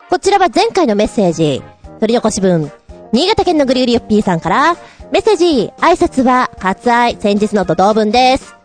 [0.09, 1.61] こちらは前回のメッセージ。
[1.99, 2.71] 取り残し分、
[3.11, 4.75] 新潟県のぐりぐりよっぴーさんから、
[5.11, 8.55] メッセージ、挨拶は、割愛、先日のドド文です。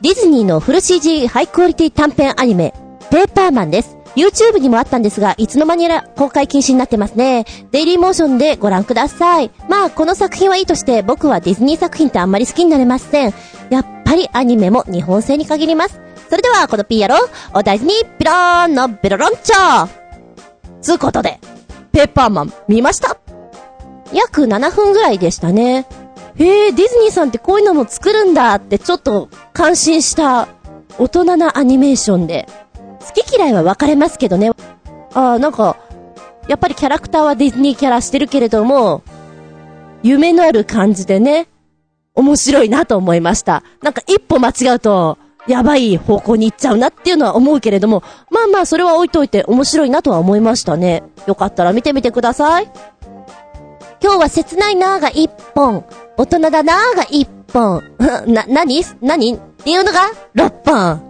[0.00, 2.72] ディズニーのフル CG ハイクオリティ短編アニメ、
[3.10, 3.97] ペーパーマンです。
[4.16, 7.44] YouTube にもあったんですが、いつの間にやら公開禁止になってますね。
[7.70, 9.50] デイリーモーションでご覧ください。
[9.68, 13.34] まあ、この作品はいいとして、僕はディズニー作品ってあんまり好きになれません。
[13.70, 16.00] やっぱりアニメも日本製に限ります。
[16.28, 17.16] それでは、この P やろ
[17.54, 19.88] お大事に、ピローンのベロロンチョー
[20.80, 21.38] つうことで、
[21.92, 23.16] ペーパーマン見ました？
[24.12, 25.86] 約7分ぐらいでしたね。
[26.36, 30.48] へえ、ディズニーさんってこういうのも作るんだってちょっと感心した
[30.98, 32.48] 大人なアニメーションで。
[33.14, 34.50] 好き嫌いは分かれますけどね。
[35.14, 35.76] ああ、なんか、
[36.48, 39.02] やっぱりキャラクターはディズニーキャラしてるけれども、
[40.02, 41.48] 夢のある感じでね、
[42.14, 43.62] 面白いなと思いました。
[43.82, 51.02] なんか一歩間違うと、やばい方向に行っちゃうなっていうのは思うけれども、まあまあそれは置いといて面白いなとは思いましたね。
[51.26, 52.70] よかったら見てみてください。
[54.02, 55.84] 今日は切ないなーが一本、
[56.16, 57.82] 大人だなーが一本、
[58.26, 61.07] な、なになにっていうのが六本。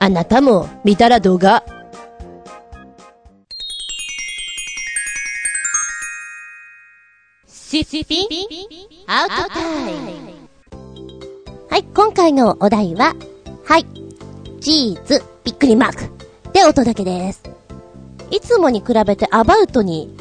[0.00, 1.64] あなたも見たら動画。
[7.48, 8.28] シッピン
[9.08, 10.38] アウトタイム。
[11.68, 13.14] はい、今回のお題は、
[13.64, 13.86] はい、
[14.60, 17.42] チーズ、びっくりマークでお届けです。
[18.30, 20.16] いつもに比べてアバウトに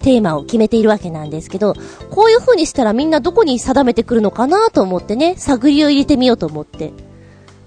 [0.00, 1.74] テーマを決めているわけなんですけど、
[2.10, 6.92] こういう風にしたらみんなどこに定めてくるのかなと思ってね、探りを入れてみようと思って。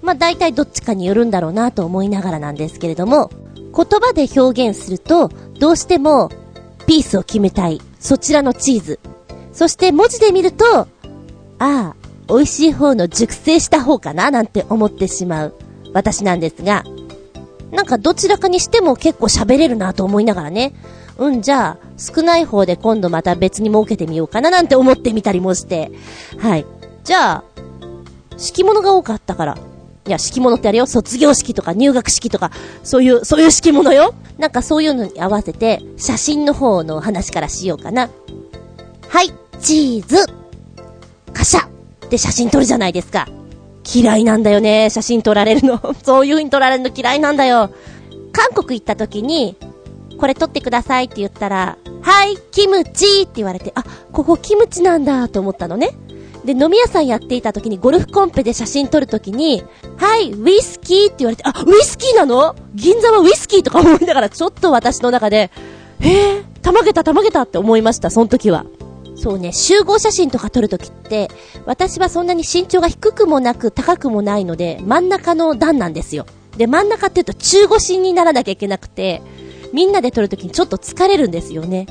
[0.04, 5.28] まあ大体どっちかによるんだろうなと思いながらなんですけれども、言葉で表現すると、
[5.58, 6.30] どうしても、
[6.86, 9.00] ピースを決めたい、そちらのチーズ。
[9.52, 10.86] そして文字で見ると、あ
[11.58, 11.94] あ、
[12.28, 15.54] 美味しい方の熟成した方かななんて思ってしまう
[15.92, 16.84] 私なんですが、
[17.70, 20.74] なんかどちらかにしても結構喋れるなと思いながらね、
[21.16, 25.90] うん、じゃあ、少ない方で今度また別に設けてみようかななんて思ってみたりもして。
[26.38, 26.66] はい。
[27.04, 27.44] じゃあ、
[28.36, 29.58] 式物が多かったから。
[30.06, 30.86] いや、式物ってあれよ。
[30.86, 32.50] 卒業式とか入学式とか、
[32.82, 34.14] そういう、そういう式物よ。
[34.38, 38.10] なんかそういうのに合わせて、写真の方の話からしようかな。
[39.08, 40.26] はい、チーズ。
[41.32, 43.28] カシャって写真撮るじゃないですか。
[43.94, 45.80] 嫌いなんだよね、写真撮られるの。
[46.04, 47.70] そういう風に撮られるの嫌いなんだよ。
[48.32, 49.56] 韓国行った時に、
[50.18, 55.90] これ撮ってくださいって言ったら、はい、キムチって言われて、あ、ここキムチなんだと思ったのね。
[56.44, 59.64] で、飲み屋さんやっていた時にゴルフコンペで写真撮る時に、
[59.96, 62.54] はい、ウイスキーって言われて、あ、ウイスキーなの？
[62.74, 65.50] 銀座はウイスキーとか思いながら、ちょっと私の中で、
[66.00, 68.66] えー、たまげたたまげたって思いました、その時は。
[69.16, 71.30] そうね、集合写真とか撮るときって、
[71.66, 76.26] 私はそんなに身長が低くもなく高くもないので、真ん中の段なんですよ。
[76.58, 79.22] で、真ん中って言うと中腰にならなきゃいけなくて、
[79.72, 81.86] みんなで撮るときにちょっと疲れるんですよね。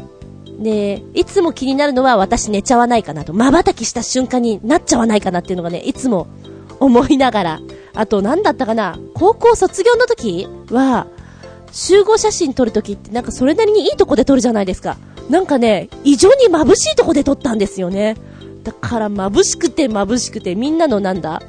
[0.59, 6.27] で、いつも気になるのは私寝ちゃわないかなと、瞬きした瞬間になっちゃわないかなっていうのがね、いつも
[6.79, 7.59] 思いながら。
[7.95, 11.07] あと、なんだったかな、高校卒業の時は、
[11.71, 14.97] 集合写真撮るときってなんかそれなりにいいとこで撮るじゃないですか。
[15.29, 18.15] なんかね、異常に眩しいとこで撮ったんですよね。
[18.63, 21.41] だから眩しくて眩しくてみんなのなんだ、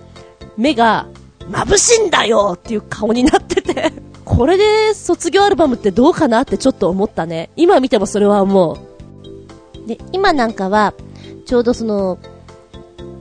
[0.56, 1.06] 目が
[1.50, 3.92] 眩しいんだよっていう顔になってて
[4.24, 7.50] これで卒業アルバムってどうかなってちょっと思ったね。
[7.56, 8.93] 今見てもそれは思う。
[9.86, 10.94] で、今なんかは、
[11.46, 12.18] ちょうどその、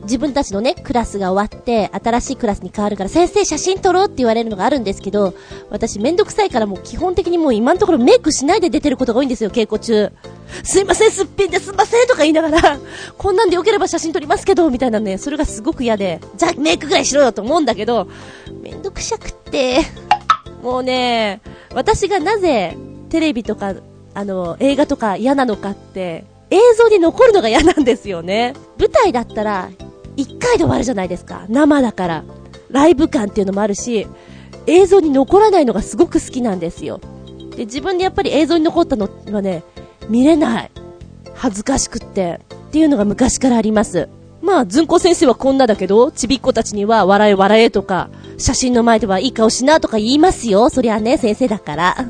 [0.04, 5.34] 自分たちのね、クラスが終わって、新しいクラスに変わるから、先生写真撮ろうって言われるのがあるんですけど、
[5.70, 10.12] 私めんどくさいからもう基本的にもう今のところメイクしないで出てることが多いんですよ、稽古中。
[10.64, 12.80] すいません、すっぴんですいませんとか言いながら、
[13.18, 18.08] こんなんでよければ写真撮りますけど、みたいなね、それがすごく嫌で、じゃあメイクぐらいしろよと思うんだけど、
[18.62, 19.82] めんどくさくって、
[20.62, 21.42] もうね、
[21.74, 22.78] 私がなぜ
[23.10, 23.74] テレビとか、
[24.14, 28.54] あの、映画とか嫌なのかって、映像に残るのが嫌なんですよね。
[28.78, 29.70] 舞台だったら、
[30.16, 31.46] 一回で終わるじゃないですか。
[31.50, 32.24] 生だから。
[32.70, 34.08] ライブ感っていうのもあるし、
[34.68, 37.00] 映像に残らないのがすごく好きなんですよ。
[37.56, 39.64] で、自分でやっぱり映像に残ったのはね、
[40.10, 40.72] 見れない。
[41.34, 42.40] 恥ずかしくって。
[42.68, 44.08] っていうのが昔からあります。
[44.42, 50.70] まあ、ずんこ先生はこんなだけど、ちびっ子たちには笑え笑えとか、写真の前ではいい顔しなとか言いますよ。
[50.70, 52.06] そりゃね、先生だから。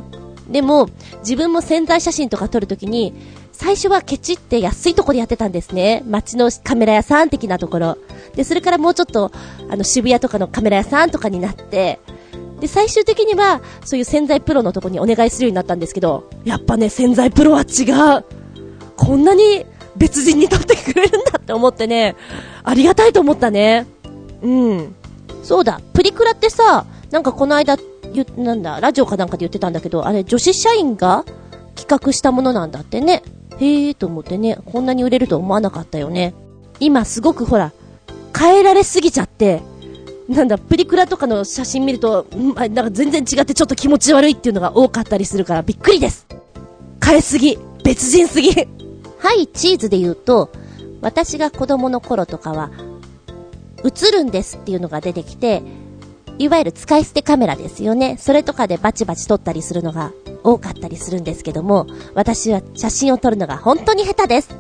[0.50, 0.90] でも、
[1.20, 3.14] 自分も潜在写真とか撮るときに、
[3.54, 6.04] 最初はケチって安いとこでやってたんですね。
[6.08, 7.98] 街のカメラ屋さん的なところ。
[8.36, 9.32] で、それからもうちょっと、
[9.70, 12.00] あの、渋谷とかのカメラ屋さんとかになって、
[12.60, 17.84] で、最終的には、そういう潜在プロのとこにお願いするようになったんですけど、やっぱね、潜在プロは違
[18.20, 18.26] う。
[18.98, 22.16] こんなに別人に撮ってくれるんだって思ってね、
[22.64, 23.86] ありがたいと思ったね。
[24.42, 24.96] うん。
[25.44, 27.78] そうだ、プリクラってさ、なんかこの間、
[28.38, 31.26] なんだ、ラジオかなんかで言ってたんだけど、あれ、女子社員が
[31.76, 33.24] 企画したものなんだってね。
[33.60, 36.34] へえーと思ってね、こんなに売れると思わなかったよね。
[36.80, 37.72] 今すごくほら、
[38.38, 39.62] 変えられすぎちゃって、
[40.28, 42.26] なんだ、プリクラとかの写真見ると、
[42.56, 46.26] なんか全然違ってちょっと気持ち悪いっていうのが多かったりするからびっくりです。
[47.04, 47.58] 変えすぎ。
[47.84, 48.50] 別人すぎ。
[48.52, 50.50] はい、チーズで言うと、
[51.02, 52.72] 私が子供の頃とかは、
[53.84, 55.62] 映るんですっていうのが出てきて、
[56.40, 58.18] いわゆる使い捨てカメラですよね。
[58.18, 64.56] それとかでバチバチ撮ったりするのが多かったりするんですけども、私は写真を撮るのが本当に下手です。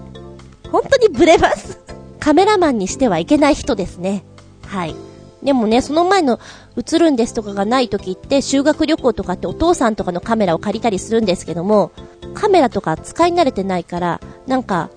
[0.71, 1.79] 本当にブレます。
[2.19, 4.23] カメラマンにしてはいけない人ですね。
[4.65, 4.95] はい。
[5.43, 6.39] でもね、その前の
[6.77, 11.91] 映るんですとかがない時って修学旅行とかってお父さんとかのカメラを借りたりするんですけども、
[12.33, 14.89] カメラとか使い慣れてないから、なんか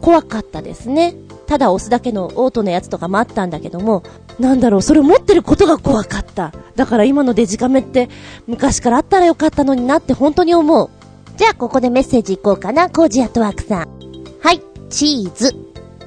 [0.00, 1.14] 怖かったですね。
[1.46, 4.02] ただ押すだけのオートのやつとかもあったんだけども、
[4.38, 6.52] なんだろう、それ持ってることが怖かった。
[6.76, 8.08] だから今のデジカメって
[8.46, 10.90] 昔からあったらよかったのになって本当に思う。
[11.36, 13.88] じゃあここでメッセージいこうかな、コージアットワークさん。
[14.40, 15.54] はい、チーズ。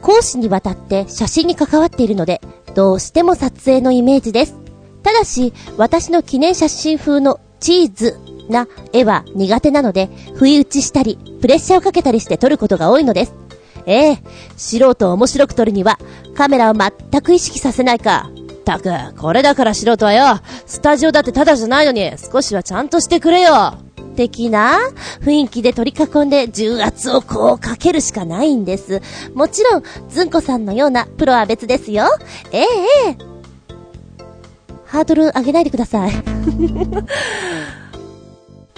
[0.01, 2.41] 講師にわたって写真に関わっているので、
[2.75, 4.55] どうしても撮影のイメージです。
[5.01, 8.19] ただし、私の記念写真風のチーズ
[8.49, 13.44] な絵は苦手なので、不意打ちしたり、プレッシャーをかけたりして撮ることが多いのです。
[13.85, 14.19] ええ
[14.57, 15.99] 素人を面白く撮るには、
[16.35, 18.29] カメラを全く意識させないか。
[18.65, 23.75] たく、これだから素人はよ、スタジオだってただじゃないのに、少しはちゃんとしてくれよ。
[24.15, 24.79] 的な
[25.21, 29.01] 雰囲気で取り囲んで重圧をこうかけるしかないんです。
[29.33, 32.05] もちろん、ずんこさんのようなプロは別ですよ。
[32.51, 32.65] えええ
[33.09, 33.17] え。
[34.85, 36.11] ハードル上げないでください。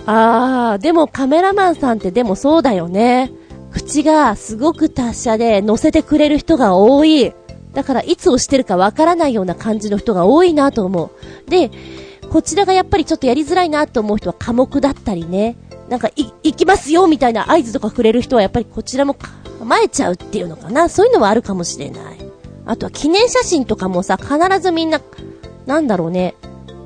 [0.06, 3.32] あー、でもカメラマンさんってでもそうだよね。
[3.78, 7.34] 口がすごく達者で乗せてくれる人が多い。
[7.74, 11.12] だからいつ押してるかわからないような感じの人が多いなと思
[11.46, 11.50] う。
[11.50, 11.70] で、
[12.32, 15.58] こちらがやっぱりちょっとやりづらいなと思う人は科目だったりね。
[15.90, 19.16] なんか、行きますよみたいな合図とかくれる人はやっぱりこちらも
[19.60, 20.90] 構えちゃうっていうのかな。
[20.90, 22.18] そういうのはあるかもしれない。
[22.66, 25.00] あとは記念写真とかもさ、必ずみんな、
[25.68, 26.34] なんだろうね。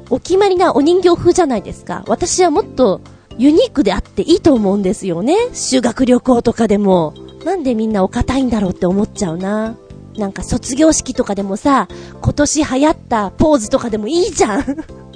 [0.10, 2.04] お決まりなお人形風じゃないですか。
[2.08, 3.00] 私はもっと
[3.42, 5.36] ユニークであっていいと思うんですよね。
[5.52, 7.16] 修学旅行とかでも。
[7.44, 9.76] なんでみんなお堅いんだろうって思っちゃうな。
[10.16, 11.88] なんか卒業式とかでもさ、
[12.22, 14.64] 今年流行ったポーズとかでもいいじゃん。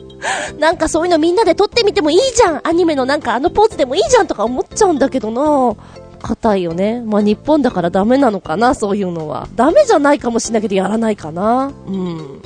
[0.60, 5.76] なんかそういうのみんなで撮ってみてもいいじゃんアニメのなんかあのポーズでもいいじゃんとか思っちゃうんだけどな
[6.20, 7.04] 硬いよね。
[7.06, 9.48] まあ日本だからダメなのかな、そういうのは。
[9.56, 11.72] ダメじゃないかもしれないけどやらないかな。
[11.88, 12.42] うん。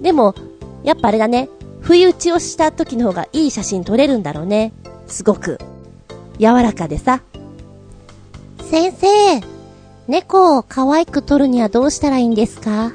[0.00, 0.36] でも、
[0.84, 1.48] やっぱあれだね。
[1.80, 4.72] 不意打ちをした時の方がいい写真撮れるんだろうね。
[5.08, 5.58] すごく。
[6.38, 7.20] 柔らかでさ。
[8.70, 9.06] 先生、
[10.06, 12.92] 猫を可愛く撮るにはどうしたらいいんですか？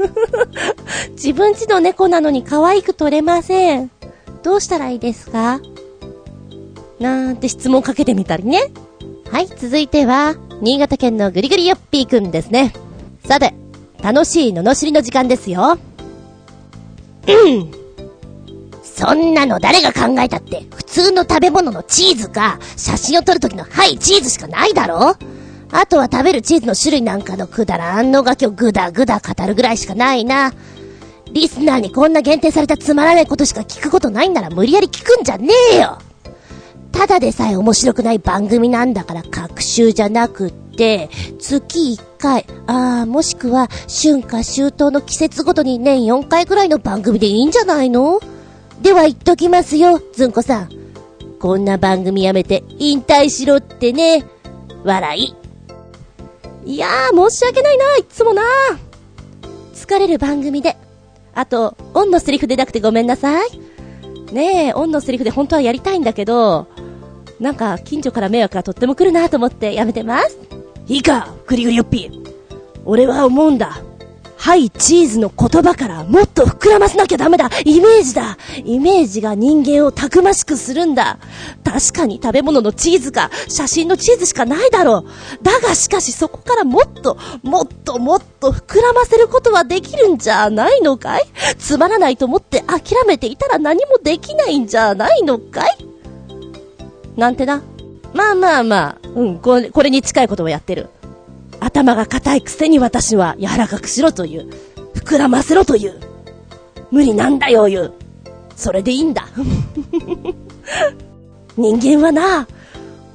[1.12, 3.90] 自分ちの猫なのに可愛く撮れません。
[4.42, 5.60] どうしたらいいですか？
[6.98, 8.70] なんて質問かけてみたりね。
[9.30, 12.72] はい、続いては、新潟県のぐりぐりよっぴーくんですね。
[13.24, 13.54] さて、
[14.02, 15.78] 楽しい罵りの時間ですよ。
[17.28, 17.70] うん。
[19.00, 25.16] そんなの誰が考えたって、普通の食べ物のチーズか、写真を撮るときのはいチーズしかないだろ？
[25.72, 30.52] あとは食べるチーズの種類なんかのくだらんのが今日ぐだぐだ語るぐらいしかないな。
[31.32, 35.98] リスナーにこんな限定されたつまらないことしか聞くことないんなら無理やり聞くんじゃねえよ。
[36.92, 48.20] ただでさえ面白くない番組なんだから各週じゃなくって、月1回、ああ、もしくは春夏秋冬の季節ごとに年4回くらいの番組でいいんじゃないの？
[48.80, 50.70] では言っときますよ、ずんこさん。
[51.38, 54.24] こんな番組やめて引退しろってね。
[54.84, 55.34] 笑い。
[56.64, 58.42] いやー、申し訳ないな、いつもな。
[59.74, 60.76] 疲れる番組で。
[61.34, 63.50] あと、オンのセリフでなくてごめんなさい。
[64.32, 66.66] ねえ、オンのセリフで本当はやりたいんだけど、
[67.38, 70.38] なんか近所から迷惑がとっても来るなと思ってやめてます。
[70.86, 72.10] いいか、グリグリよっぴ。
[72.84, 73.82] 俺は思うんだ。
[74.42, 77.50] はい、チーズの言葉からもっと膨らませなきゃダメだ。
[77.66, 78.38] イメージだ。
[78.64, 81.18] イメージが人間をたくましくするんだ。
[81.62, 85.04] 確かに食べ物のチーズか、写真のチーズしかないだろ
[85.40, 85.44] う。
[85.44, 91.22] だがしかしそこからもっと、もっともっと膨らませることはできるんじゃないのかい？
[91.58, 95.76] つまらないと思って諦めていたら何もできないんじゃないのかい？
[97.14, 97.62] なんてな。
[98.14, 100.88] まあまあまあ、うん、これ、これに近いことをやってる。
[101.60, 104.50] 頭が硬いくせに私は柔らかくしろという。
[104.94, 106.00] 膨らませろという。
[106.90, 107.92] 無理なんだよ、言う。
[108.56, 109.28] それでいいんだ。
[111.56, 112.46] 人間はな、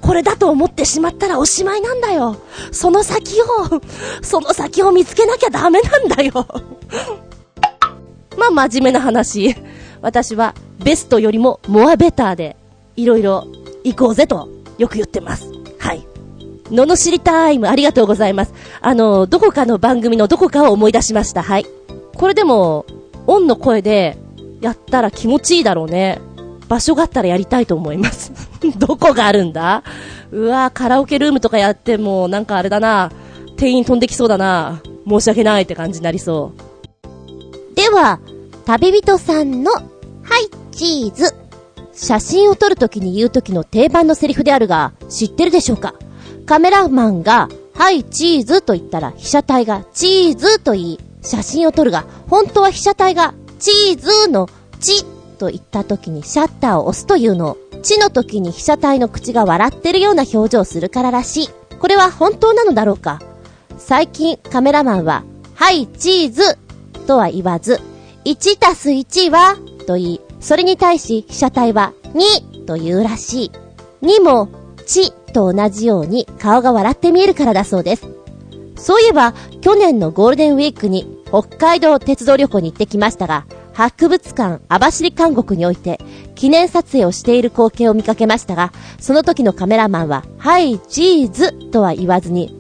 [0.02, 2.38] これだと思ってしまったらおしまいなんだよ。
[2.72, 3.46] その先を、
[4.22, 6.48] その先を見つけなきゃダメなんだよ。
[8.38, 9.56] まあ真面目な話。
[10.02, 12.56] 私はベストよりもモアベターで、
[12.96, 13.48] いろいろ
[13.84, 15.50] 行こうぜと、よく言ってます。
[16.72, 18.54] ののしりタイム、ありがとうございます。
[18.82, 21.44] あの、どこかの番組のどこかを思い出しました。
[21.44, 21.66] はい。
[22.16, 22.86] これでも、
[23.28, 24.18] オンの声で、
[24.62, 26.20] やったら気持ちいいだろうね。
[26.68, 28.32] 場所があったらやりたいと思います。
[28.78, 29.84] どこがあるんだ？
[30.32, 33.12] うわカラオケルームとかやっても、なんかあれだな。
[33.58, 34.82] 店員飛んできそうだな。
[35.08, 36.52] 申し訳ないって感じになりそ
[37.72, 37.76] う。
[37.76, 38.20] では、
[38.66, 41.36] 旅人さんの、はい、チーズ。
[41.94, 45.94] 写真を撮るときに言うときの定番のセリフであるが、知ってるでしょうか？
[46.46, 54.48] カメラマンが、はい、チーズと言ったら、被写体が、チーズと言い、写真を撮るが、本当は被写体が、チーズの、
[54.80, 55.04] チ
[55.36, 61.50] と言った時にシャッターを押すというのを、チの時に被写体の口が笑ってるような表情をするかららしい。
[61.80, 63.22] これは本当なのだろうか
[63.78, 65.24] 最近カメラマンは、
[65.54, 66.58] はい、チーズ
[67.06, 67.82] とは言わず、
[68.24, 73.52] 1たす1はと言い、それに対し被写体は2と言うらしい。
[74.02, 74.50] 2も、
[74.86, 78.08] チと同じように顔が笑って見えるからだそうです。
[78.78, 86.00] そういえば、去年のゴールデンウィークに北海道鉄道旅行に行ってきましたが、博物館網走監獄において
[86.36, 92.56] 記念撮影をしている光景を見かけましたが、その時のカメラマンは、はい、チーズとは言わずに、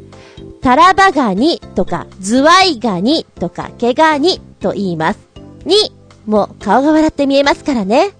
[0.61, 5.19] タラバガニとか、ズワイガニとか、ケガニと言います。
[5.63, 5.93] に、
[6.25, 8.11] もう顔が笑って見えますからね。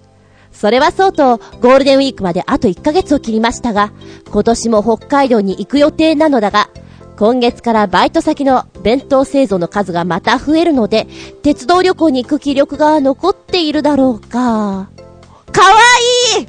[0.58, 3.92] それはそうと、ゴールデンウィークまであと1ヶ月を切りましたが、
[4.30, 6.70] 今年も北海道に行く予定なのだが、
[7.18, 11.08] 今月からバイト先の弁当製造の数がまた増えるので、
[11.42, 14.88] 鉄道旅行に行く気力が残っているだろうか。
[15.52, 15.70] かわ
[16.38, 16.46] いい！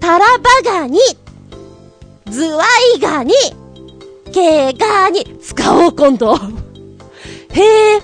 [0.00, 0.98] タラバガニ！
[2.30, 2.64] ズワ
[2.96, 3.34] イガニ！
[4.32, 5.38] ケガニ！
[5.42, 6.36] 使おう今度。
[6.36, 8.02] へえ。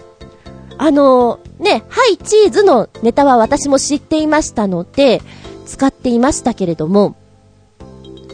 [0.78, 5.22] あのね、はい、チーズのネタは私も知っていましたので、
[5.64, 7.16] 使っていましたけれども、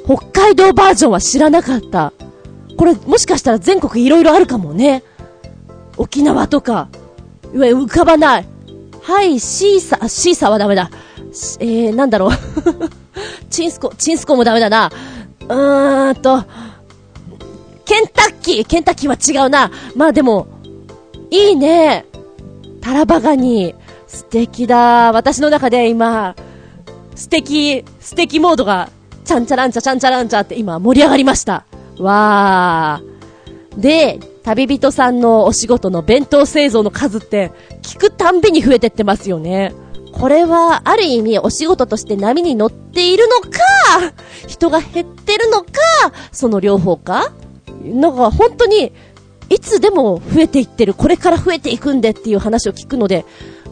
[0.05, 2.13] 北海道バージョンは知らなかった。
[2.77, 5.03] これ、もしかしたら全国いろいろあるかもね。
[5.99, 6.89] 沖縄とか、
[7.53, 8.47] うわ、浮かばない。
[9.03, 10.91] はい、シーサ、シーサはダメだ。
[11.61, 12.31] えー、なんだろう。
[13.51, 14.91] チンスコ、チンスコもダメだな。
[15.49, 16.45] うーんと、
[17.85, 19.71] ケンタッキー、ケンタッキーは違うな。
[19.97, 20.47] まあでも、
[21.31, 22.07] いいね。
[22.89, 23.75] タラバガニ。
[24.07, 25.13] 素敵だ。
[25.13, 26.35] 私の中で今、
[27.15, 28.89] 素敵、素敵モードが、
[29.27, 31.67] ちゃんちゃらんちゃちゃんちゃらんちゃって今盛り上がりました。
[31.99, 33.79] わー。
[33.79, 39.75] で、旅人さんのお仕事の弁当製造の数って、聞くたんびに増えてってますよね。
[40.15, 44.15] これは、ある意味お仕事として波に乗っているのか、
[44.47, 45.69] 人が減ってるのか、
[46.33, 47.33] その両方か？
[47.85, 48.95] なんか本当に、
[49.49, 53.25] いつでも増えていってる、これから増えていくんでっていう話を聞くので、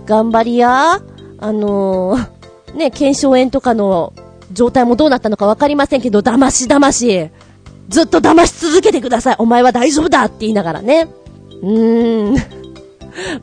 [0.06, 1.00] 頑張りや、
[1.38, 4.12] あのー、ね、検証炎とかの
[4.52, 7.30] 状態もどうなったのかわかりませんけど、騙し騙し、
[7.88, 9.36] ずっと騙し続けてください。
[9.38, 11.08] お前は大丈夫だって言いながらね。
[11.62, 12.36] うーん。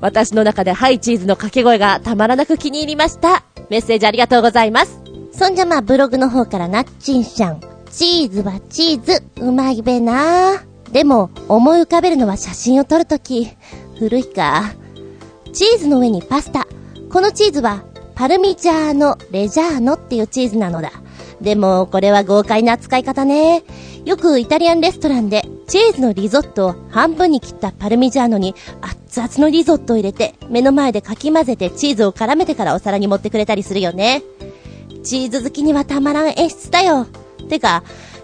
[0.02, 3.44] 私の中でハイチーズの掛け声がたまらなく気に入りました。
[3.70, 5.02] メッセージありがとうございます。
[5.32, 7.62] そんじゃまあブログの方からなっちんしゃん。
[7.92, 10.64] チーズはチーズ、うまいべな
[10.94, 13.50] でも、思い浮かべるのは写真を撮るとき。
[13.98, 14.74] 古いか。
[15.52, 16.68] チーズの上にパスタ。
[17.10, 17.84] このチーズは、
[18.14, 20.92] パルミジャーノ・レジャーノっていうチーズなのだ。
[21.42, 23.64] でも、これは豪快な扱い方ね。
[24.06, 34.22] よくイタリアンレストランで、チーズのリゾットを半分に切ったパルミジャーノに熱々のリゾットを入れて、目の前でかき混ぜてチーズを絡めてからお皿に持ってくれたりするよね。
[35.04, 37.08] チーズ好きにはたまらん演出だよ。
[37.50, 37.84] てか、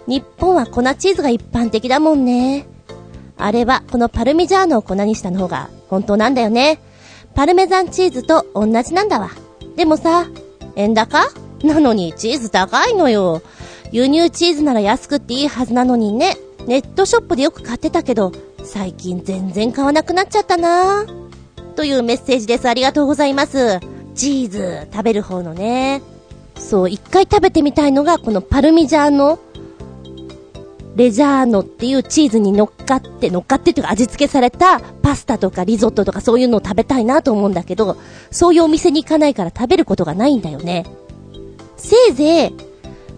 [0.09, 2.65] 日本は粉チーズが一般的だもんね。
[3.37, 6.79] あれは、このパルミジャーノを粉にしたの方が本当なんだよね。
[7.35, 9.29] パルメザンチーズと同じなんだわ。
[9.75, 10.25] でもさ、
[10.75, 11.19] 円高？
[11.63, 13.43] なのにチーズ高いのよ。
[13.91, 16.37] 輸入チーズなら安くっていいはずなのにね。
[16.65, 18.31] ネットショップでよく買ってたけど、
[18.63, 21.05] 最近全然買わなくなっちゃったな
[21.75, 22.67] というメッセージです。
[22.67, 23.79] ありがとうございます。
[24.15, 26.01] チーズ、食べる方のね。
[26.57, 29.39] そう、一回食べてみたいのが、このパルミジャーノ、
[30.99, 37.95] レジャーノっていうチーズに乗っかって、乗っかってっていうか味付けされたパスタとかリゾットとかそういうのを食べたいなと思うんだけど、
[38.31, 40.85] そういうお店に行かないから食べることがないんだよね。
[41.77, 42.53] せいぜい、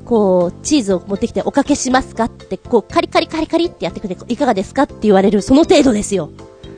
[0.06, 6.30] こう、チーズを持ってきておかけしますかって、こう、カリカリカリカリってやってくれて、いかがですかって言われる、その程度ですよ。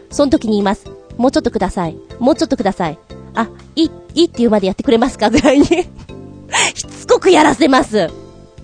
[0.09, 0.89] その時に言います。
[1.17, 1.97] もうちょっとください。
[2.19, 2.97] もうちょっとください。
[3.35, 5.65] あ、いい、いいって言うまでやってくれますかぐらいに
[6.75, 8.09] しつこくやらせます。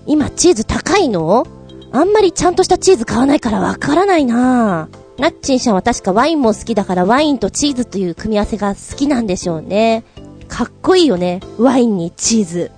[0.06, 1.46] 今、チーズ高いの？
[1.92, 4.88] あんまりちゃんとしたチーズ買わないからわからないな
[5.18, 10.04] ナッチンシャンは確かワインも好きだからワインとチーズという組み合わせが好きなんでしょうね。
[10.48, 11.40] かっこいいよね。
[11.58, 12.70] ワインにチーズ。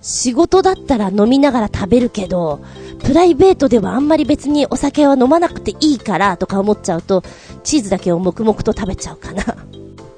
[0.00, 2.60] 仕事だったら飲みながら食べるけど、
[3.04, 7.22] プライベートではあんまり別にお酒は飲まなくていいからとか思っちゃうと、
[7.62, 9.44] チーズだけを黙々と食べちゃうかな。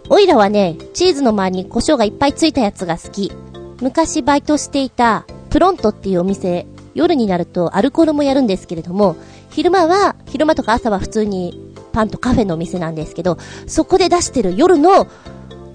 [0.09, 3.31] オイラはね、チーズの周りに胡椒がいっぱいついたやつが好き。
[3.81, 6.67] 昔バイトしていた、プロントっていうお店、
[6.97, 9.17] 夜になるとアルコールもやるんですけれども、
[9.51, 15.07] 昼間は、昼間とか朝は普通にパンとカフェのお店なんですけど、そこで出してる夜の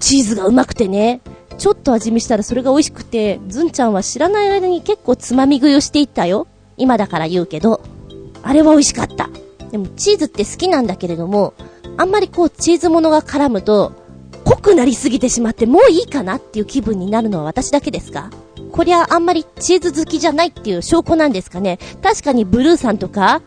[0.00, 1.20] チーズがうまくてね、
[1.58, 6.46] ちょっと味見したらそれが美味しくて、ずんちゃんは知らない間に結構つまみ食いをしていったよ。
[6.76, 7.80] 今だから言うけど、
[8.42, 9.30] あれは美味しかった。
[9.70, 11.54] でもチーズって好きなんだけれども、
[11.96, 13.92] あんまりこうチーズものが絡むと、
[14.44, 18.30] 濃くなりすぎてしまってもういいかなっていう気分になるのは私だけですか？
[18.70, 21.78] こりゃあんまりチーズ好きじゃないっていう証拠なんですかね。
[22.02, 23.42] 確かにブルーさんとか、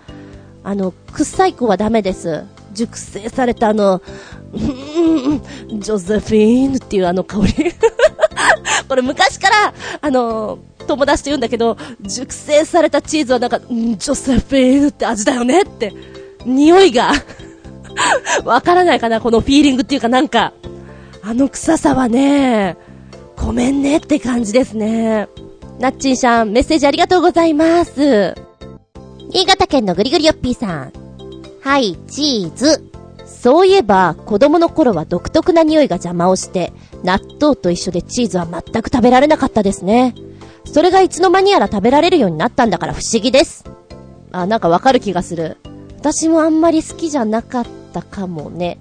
[0.64, 2.44] あの、臭い子はダメです。
[2.74, 4.02] 熟成されたあの、
[4.54, 7.54] ジョゼフィーヌっていうあの香り。
[8.88, 15.94] これ昔から、あの、友達と言うんだけど、熟成されたチーズはなんか、ジョゼフィーヌって味だよねって、
[16.46, 17.12] 匂いが
[18.46, 20.54] わからないかな、このフィーリングっていうかなんか、
[21.24, 22.78] あの臭さはね、
[23.46, 25.28] ごめんねって感じですね。
[25.80, 28.34] なっちんしゃん、メッセージありがとうございます。
[29.32, 30.94] 新潟県のぐりぐりよっぴーさん。
[31.62, 32.84] はい、チーズ。
[33.24, 36.74] そういえば、子供の頃は独特な匂いが邪魔をして、
[37.04, 40.16] 納豆と一緒でチーズは全く食べられなかったですね。
[40.66, 43.64] それがいつの間にやら食べられるようになったんだから不思議です。
[44.32, 45.58] あ、なんかわかる気がする。
[46.00, 48.80] 私もあんまり好きじゃなかったかもね。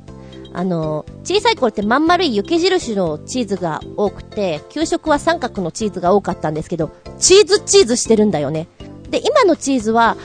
[0.55, 8.69] あの、小さい頃ってまん丸い雪印のチーズが多くて、給食は三角のチーズが多かったんですけど、チーズチーズしてるんだよね。
[9.11, 10.17] で、今のチーズは、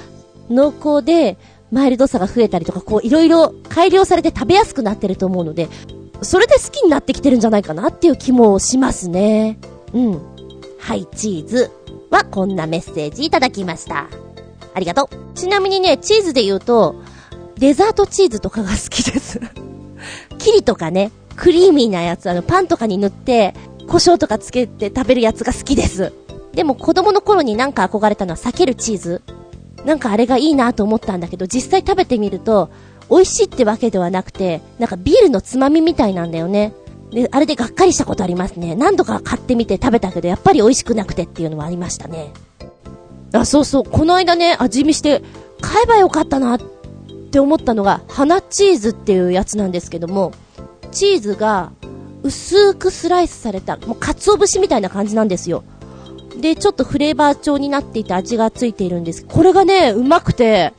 [0.49, 1.37] 濃厚で、
[1.71, 5.67] マイルドさが増えたりとか、こう、いろいろ改良されて食べやすくなってると思うので、
[6.21, 9.59] それで好きになってきてるんじゃないかなっていう気もしますね。
[9.93, 10.21] うん。
[10.77, 11.71] はい、チーズ
[12.09, 14.07] はこんなメッセージいただきました。
[14.73, 15.37] ありがとう。
[15.37, 16.95] ちなみにね、チーズで言うと、
[17.57, 19.39] デザートチーズとかが好きです
[20.49, 23.53] キリとかね、クリーミーなやつ、あの、パンとかに塗って、
[23.87, 26.11] 胡椒とかつけて食べるやつが好きです。
[26.53, 29.21] でも子供の頃になんか憧れたのは避けるチーズ。
[29.85, 32.71] なんかあれがいいなと思ったんだけど、実際食べてみると、
[33.11, 36.73] 美味しいってわけではなくて、なんかビールのつまみみたいなんだよね。
[37.11, 38.73] で、あれでがっかりしたことありますね。
[38.73, 42.33] 何度か買ってみて食べたけど、やっぱり美味しくなくてっていうのもありましたね。
[43.33, 45.21] あ、そうそう、この間ね、味見して、
[45.61, 46.59] 買えばよかったなっ
[47.29, 50.31] って思ったのが、花チーズっていうやつなんですけども、
[50.91, 51.71] チーズが
[52.23, 55.63] 薄くスライスされた、もう鰹節みたいな感じなんですよ。
[56.41, 59.23] で、ちょっとフレーバー調になっていて味がついているんです。
[59.25, 60.73] これがね、うまくて、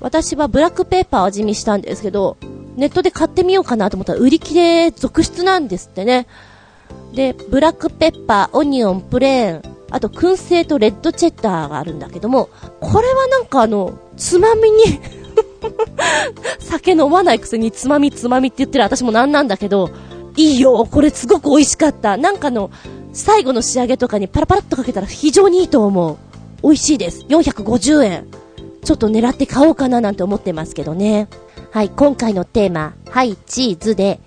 [0.00, 2.38] 私はブラックペーパー味見したんですけど、
[2.76, 6.26] ネットで買ってみようかなと思ったら売り切れ続出なんですってね。
[7.14, 12.48] で、ブラックペッパー、オニオン、プレーン、あと燻製とレッドチェッダーがあるんだけども、
[12.80, 14.82] これはなんかあの、つまみに
[16.60, 19.90] 酒飲まないくせにつまみつまみって言ってる私もなんなんだけど、
[20.36, 22.16] いいよ、これすごく美味しかった。
[22.16, 22.70] なんかの、
[23.12, 26.16] 最後の仕上げとかにパラパラっとかけたら非常にいいと思う。
[26.62, 27.26] 美味しいです。
[27.28, 28.26] 450円。
[28.84, 31.28] ちょっと狙って買おうかななんて思ってますけどね。
[31.70, 34.20] はい、今回のテーマ、はい、チーズで、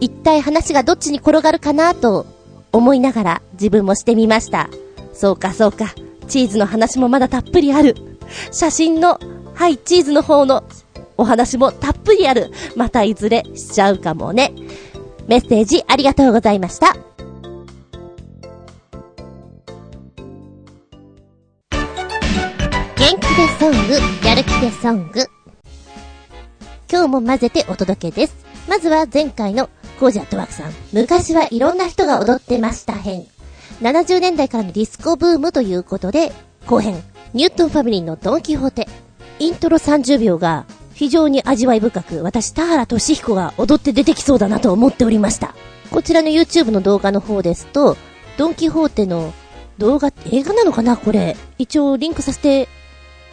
[0.00, 2.26] 一体話がどっちに転がるかなと
[2.72, 4.68] 思いながら自分もしてみました。
[5.12, 5.94] そうかそうか、
[6.26, 7.94] チーズの話もまだたっぷりある。
[8.50, 9.18] 写真の、
[9.62, 10.64] はい、チーズの方の
[11.16, 12.50] お話もたっぷりある。
[12.74, 14.52] またいずれしちゃうかもね。
[15.28, 16.96] メッセージありがとうございました。
[21.70, 21.78] 元
[23.20, 25.20] 気でソング、やる気でソング。
[26.90, 28.34] 今日も混ぜてお届けです。
[28.68, 29.70] まずは前回の
[30.00, 30.72] コージアットワークさん。
[30.92, 33.28] 昔はいろんな人が踊ってました編。
[33.80, 36.32] 70年代からのディスコブームということで、
[36.66, 37.00] 後編、
[37.32, 38.88] ニュートンファミリーのドンキホーテ。
[39.42, 45.56] イントロ30秒が非常に味わい深く、私、田原俊彦が踊って出てきそうだなと思っておりました。
[45.90, 47.96] こちらの YouTube の動画の方ですと、
[48.38, 49.32] ドンキホーテの
[49.78, 51.36] 動画、映画なのかなこれ。
[51.58, 52.68] 一応リンクさせて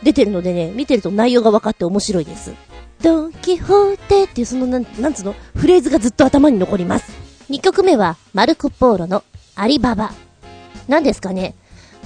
[0.01, 2.55] 出てるのでね、見てると内容が分かって面白いです。
[3.03, 7.11] ドンキホーテっていうそのなん、なんつうの、フレーズがずっと頭に残ります。
[7.51, 9.23] 2曲目は、マルコ・ポーロの
[9.53, 10.11] アリババ。
[10.87, 11.53] 何ですかね？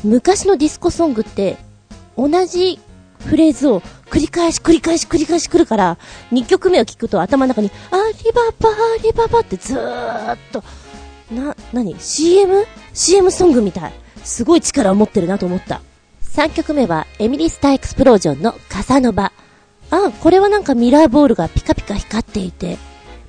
[0.04, 1.56] 昔のディスコソングって、
[2.18, 2.82] 同じ
[3.26, 5.98] フレーズを繰り返し繰り返し繰り返し来るから、
[6.32, 10.64] 2曲目を聞くと頭の中に、アリババ、アリババってずーっと、
[11.32, 13.94] な、なに ?CM?CM ソングみたい。
[14.24, 15.82] すごい力を持ってるなと思った。
[16.24, 19.32] 3曲目は、エミリスターエクスプロージョンのカサノバ。
[19.92, 22.78] あ、これはなんかミラーボールがピカピカ光っていて、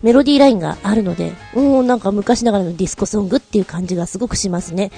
[0.03, 4.91] メロディーラインがあるので、うん、なんか昔ながらのディスコソングっていう感じがすごくしますね。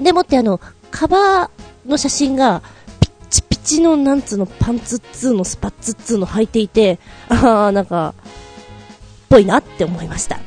[0.00, 0.60] でもってあの、
[0.90, 2.62] カバーの写真が、
[3.66, 6.98] チのなんつうのパンツっつーのスパッツっつーの履いていて、
[7.28, 8.14] あーなんか、
[9.28, 10.38] ぽいなって思いました。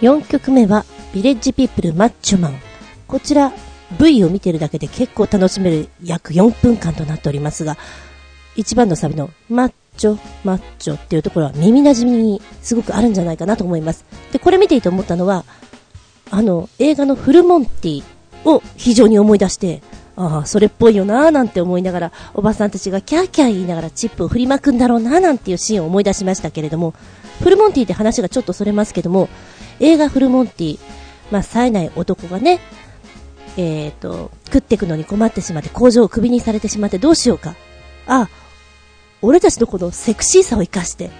[0.00, 0.84] 4曲目は、
[1.14, 2.60] ビレッジピープルマッチョマン。
[3.06, 3.52] こちら、
[3.98, 7.76] V を見てるだけで結構楽しめる約4分間となっておりますが、
[8.56, 14.04] 一番のサビのマッチョ、マッチョっていうところは耳馴染みにすごくあるんじゃないかなと思います。
[14.32, 15.44] で、これ見ていて思ったのは、
[16.30, 18.02] あの、映画のフルモンティ
[18.44, 19.80] を非常に思い出して、
[20.16, 26.94] ああ、それっぽいよなーなんて思いながら、おばさんたちがキャーキャー言いながらチップを振りまくんだろうなーなんていうシーンを思い出しましたけれども、
[27.40, 29.28] フルモンティって話がちょっとそれますけども、
[29.80, 30.78] 映画フルモンティ、
[31.30, 32.60] まあ、冴えない男がね、
[33.56, 37.54] えっ、ー、と、食っていくのに困ってしまって工場をクビにされてしまってどうしようか。
[38.06, 38.28] ああ、
[39.22, 41.10] 俺たちのこのセクシーさを活かして、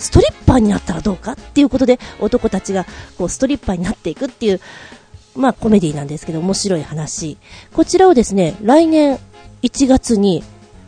[0.00, 2.86] ストリッパーになったらどうかっていうことで男たちが
[3.18, 4.60] こうストリッパーになっていくっていう
[5.36, 7.38] まあコメディなんですけど面白い話。
[7.72, 9.18] こちらをですね、来年
[9.62, 10.42] 1月に、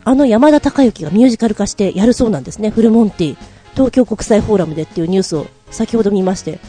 [0.05, 2.69] あの山田孝之がミュージカル化してやるそうなんですね。
[2.69, 3.37] フルモンティ、
[3.73, 6.59] 東京国際フォーラムでっていうニュースを先ほど見まして、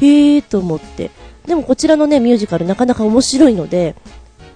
[0.00, 1.10] へえーと思って。
[1.46, 3.96] でもこちらのね、ミュージカルなかなか面白いので、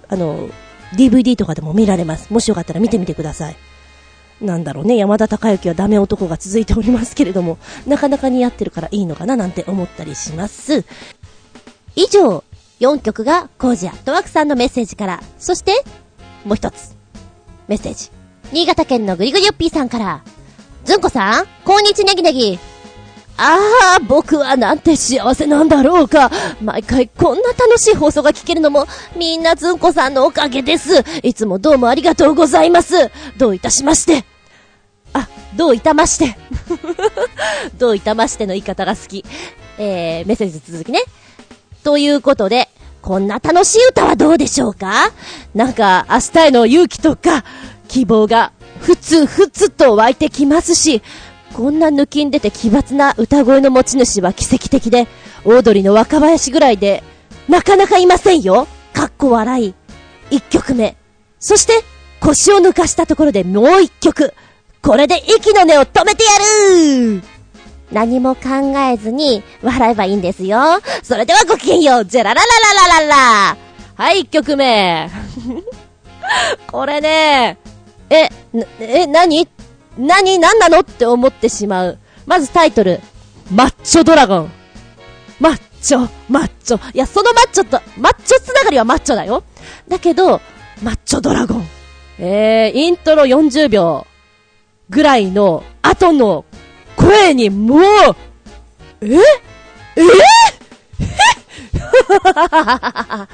[0.08, 0.48] あの、
[0.96, 2.32] DVD とかでも見られます。
[2.32, 3.56] もしよかったら見てみてください。
[4.40, 10.84] なんだろうね、山田孝之はダメ男が続いておりますけれども、なかなか似合ってるからいいのかななんて思ったりします。
[11.96, 12.44] 以上、
[12.80, 15.84] 4曲がコージアットワークさんのメッセージから、そして、
[16.44, 16.96] もう一つ、
[17.66, 18.10] メッセージ。
[18.52, 20.22] 新潟県のぐりぐりよっぴーさんから、
[20.84, 22.58] ずんこさん、こんにちネギネギ。
[23.36, 23.56] あ
[23.98, 26.30] あ、僕はなんて幸せなんだろうか。
[26.60, 28.86] 毎回こんな楽しい放送が聞けるのも、
[29.16, 31.04] みんなずんこさんのおかげです。
[31.22, 33.10] いつもどうもありがとうございます。
[33.38, 34.24] どういたしまして。
[35.12, 36.36] あ、どういたまして。
[37.78, 39.24] どういたましての言い方が好き。
[39.78, 41.02] えー、メッセージ続きね。
[41.84, 42.68] ということで、
[43.00, 45.12] こんな楽しい歌はどうでしょうか？
[45.54, 47.44] なんか、明日への勇気とか、
[47.88, 51.02] 希望が、ふつふつと湧いてきますし、
[51.54, 55.08] こんな抜きん出て奇抜な歌声の持ち主は奇跡的で、
[55.44, 57.02] オードリーの若林ぐらいで、
[57.48, 59.74] なかなかいませんよかっこ笑い。
[60.30, 60.96] 一曲目。
[61.40, 61.82] そして、
[62.20, 64.34] 腰を抜かしたところでもう一曲。
[64.82, 66.30] これで息の根を止めてや
[66.74, 67.22] る
[67.92, 68.48] 何も考
[68.92, 70.58] えずに笑えばいいんですよ。
[71.02, 72.46] それではごきげんよう、ジェラララ
[73.00, 73.56] ララララ
[73.94, 75.08] はい、1曲目。
[76.70, 77.58] これね、
[78.10, 78.28] え、
[78.80, 79.48] え、なに
[79.98, 80.38] 何？
[80.38, 80.58] 何？
[80.60, 81.98] なのって思ってしまう。
[82.26, 83.00] まずタイトル。
[83.52, 84.52] マッチョドラゴン。
[85.40, 86.94] マッチョ、マッチョ。
[86.94, 89.42] いや、そのマッチョと、マッチョつながりはマッチョだよ。
[89.88, 90.40] だけど、
[90.82, 91.68] マッチョドラゴン。
[92.18, 94.06] えー、イントロ40秒
[94.90, 96.44] ぐらいの後の
[96.98, 97.80] 声にもう、
[99.00, 99.14] え？
[99.96, 100.02] え？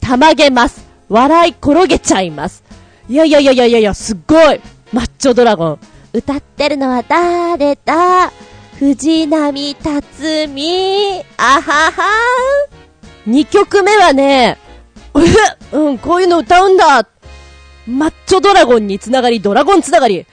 [0.00, 0.84] たまげます。
[1.08, 2.62] 笑い転げちゃいます。
[3.08, 4.60] いやいやいやいやいや、すっごい。
[4.92, 5.78] マッチョドラゴン。
[6.12, 8.30] 歌ってるのは誰だ？
[8.78, 11.24] 藤波辰巳。
[11.38, 11.92] あはは
[13.26, 14.58] 2曲目はね、
[15.72, 17.08] え、うん、こういうの歌うんだ。
[17.86, 20.26] マッチョドラゴンにつながり、ドラゴンつながり。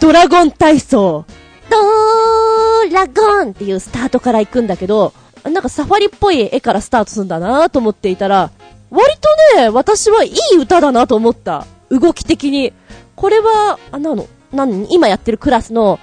[0.00, 1.24] ドラゴン体操。
[1.70, 5.12] ドラゴンっていうスタートから行くんだけど、
[5.44, 8.50] なんかサファリっぽい絵からスタートするんだなと思っていたら、
[8.90, 9.14] 割
[9.54, 11.66] とね、私はいい歌だなと思った。
[11.90, 12.72] 動き的に。
[13.16, 15.98] これは、あ、なの、なん、今やってるクラスの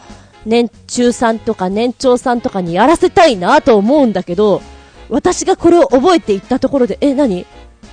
[0.45, 4.61] 年中さんとか年長さんとかにやらせたいなと思うんだけど、
[5.09, 7.45] 私がこれを覚えていったところで、え、なに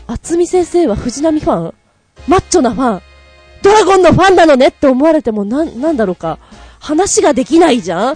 [0.06, 1.74] 厚み先生は藤波ファン？
[2.28, 3.02] マッチョなファン？
[3.62, 6.38] ドラゴンのファンなのねって思われても、な、なんだろうか。
[6.84, 8.14] 話ができないじゃん？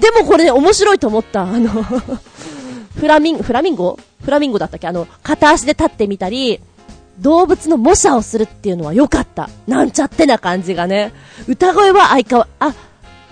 [0.00, 1.42] でもこれね、面白いと思った。
[1.42, 1.70] あの
[2.98, 3.96] フラミン、フラミンゴ？
[4.24, 4.88] フラミンゴだったっけ？
[4.88, 6.60] あの、片足で立ってみたり、
[7.20, 9.48] 動物の模写をするっていうのは良かった。
[9.68, 11.12] なんちゃってな感じがね。
[11.46, 12.74] 歌声は相変わ、あ、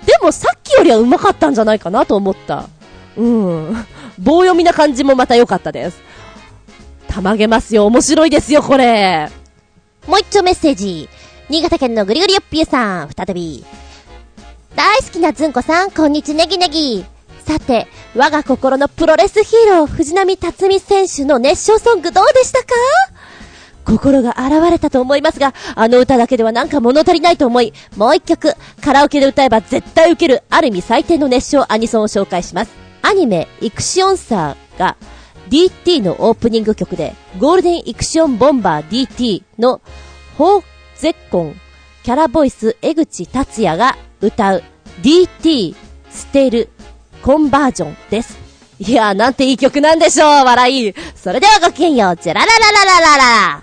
[0.07, 2.69] でもさっきよりは上手かったんじゃないかなと思った。
[3.17, 3.87] うん。
[4.21, 6.01] 棒読みな感じもまた良かったです。
[7.09, 7.87] たまげますよ。
[7.87, 9.29] 面白いですよ、これ。
[10.07, 11.09] もう一丁メッセージ。
[11.49, 13.65] 新潟県のぐりぐりよっぴーさん、再び。
[14.77, 17.03] 大好きなずんこさん、こんにちねぎねぎ。
[17.47, 22.67] さて、我が心のプロレスヒーロー、藤波辰巳選手の熱唱ソングどうでしたか？
[23.87, 32.71] 心が現れたと思いますが、あの歌だけではなんか物足りないと思い、もう一曲、カラオケで歌えば絶対受ける、ある意味最低の熱唱アニソンを紹介します。
[33.01, 34.99] アニメ、イクシオンサーが、
[35.49, 39.81] DT のオープニング曲で、ゴールデンイクシオンボンバー DT の、
[40.37, 40.65] ホー
[40.97, 41.55] ゼッコン、
[42.07, 44.63] キャラボイス江口達也が歌う、
[45.03, 45.75] DT
[46.09, 46.69] 捨てる、
[47.21, 48.39] コンバージョンです。
[48.79, 50.95] いやー、なんていい曲なんでしょう、笑い。
[51.17, 53.63] それではごきげんよう、ジェラララララララ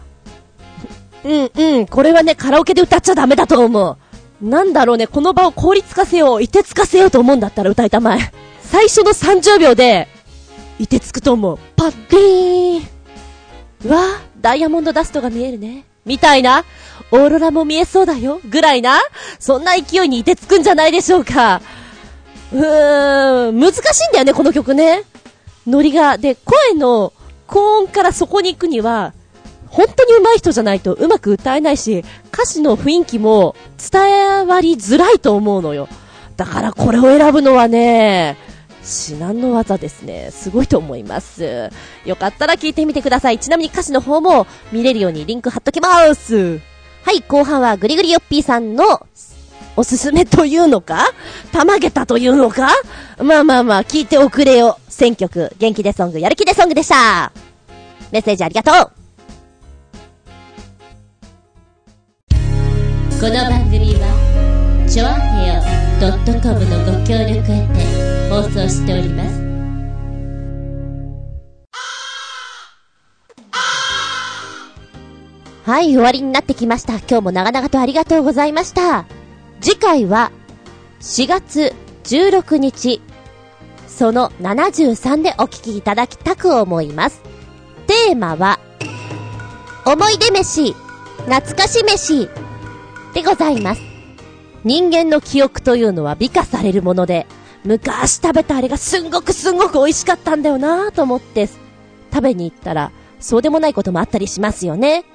[1.24, 3.98] うんうん、これはね、カラオケで歌っちゃダメだと思
[4.42, 4.46] う。
[4.46, 8.34] なんだろうね、この場を効率化せよう、いてつかせようと思うんだったら歌いたまえ。
[8.62, 10.10] 最初の30秒で、
[10.80, 11.58] いてつくと思う。
[11.78, 12.88] パッリーン。
[13.86, 14.04] うわ
[14.42, 15.86] ダイヤモンドダストが見えるね。
[16.06, 16.66] みたいな、
[17.14, 18.98] オーロラも見えそうだよ、ぐらいな、
[19.38, 21.62] そんな勢いにいてつくんじゃないでしょうか。
[22.52, 25.04] うーん、難しいんだよね、この曲ね。
[25.68, 26.18] ノリが。
[26.18, 27.14] で、声の
[27.46, 29.14] 高音からそこに行くには、
[29.68, 32.04] 本当に上手い人じゃないとうまく歌えないし、
[32.34, 33.56] 歌詞の雰囲気も
[33.92, 35.88] 伝わりづらいと思うのよ。
[36.36, 38.38] だからこれを選ぶのはね、
[38.84, 40.32] 至難の技ですね。
[40.32, 41.70] すごいと思います。
[42.06, 43.38] よかったら聞いてみてください。
[43.38, 46.73] ちなみに歌詞の方も見れるようにリンク貼っときます。
[47.04, 49.06] はい、後半はグリグリヨッピーさんの
[49.76, 51.12] おすすめというのか？
[51.52, 52.70] たまげたというのか？
[53.22, 54.80] まあまあまあ、聞いておくれよ。
[54.88, 57.32] 選曲、元気でソング、やる気でソングでした。
[58.12, 58.74] メッセージありがとう
[63.20, 65.62] この番組はちょあへよ
[66.42, 69.53] .com のご協力へて放送しております
[75.64, 76.98] はい、終わりになってきました。
[76.98, 79.06] 今日も長々とありがとうございました。
[79.62, 80.30] 次回は
[81.00, 81.74] 4月
[82.04, 83.02] 16日、
[83.88, 87.22] その73でお聞きいただきたく思います。
[87.88, 88.60] テーマは、
[89.86, 90.74] 思い出飯、
[91.28, 92.28] 懐かし飯
[93.14, 93.82] でございます。
[94.66, 97.26] 人間の記憶というのは美化されるもので、
[97.64, 101.48] 昔食べたあれがすんごくすんごく美味しかったんだよなぁと思って
[102.14, 102.92] 食べに行ったら、
[103.22, 105.06] そうでもないこともあったりしますよね。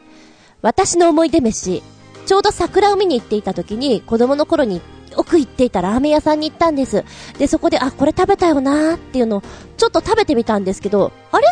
[0.61, 1.83] 私の思い出飯、
[2.27, 4.81] ちょうど桜を見に行っていた時に子供の頃に
[5.13, 7.05] よく行っていたラーメン屋さんに行ったんです。
[7.39, 9.43] で、そこで、あ、これ食べたよなーっていうのを
[9.77, 11.47] ちょっと食べてみたんですけど、あれ？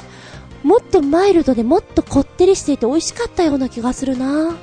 [0.63, 4.57] もっとマイルドでもっとこってりしていて美味しかったような気がするな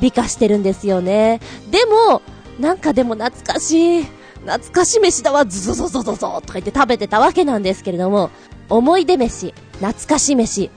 [0.00, 1.40] 美化してるんですよね。
[1.70, 2.20] でも、
[2.60, 4.06] なんかでも懐かしい。
[4.44, 8.30] 懐かし飯だわ、ズゾゾゾゾゾとか言って食べてたわけなんですけれども、
[8.68, 10.70] 思い出飯、懐かし飯、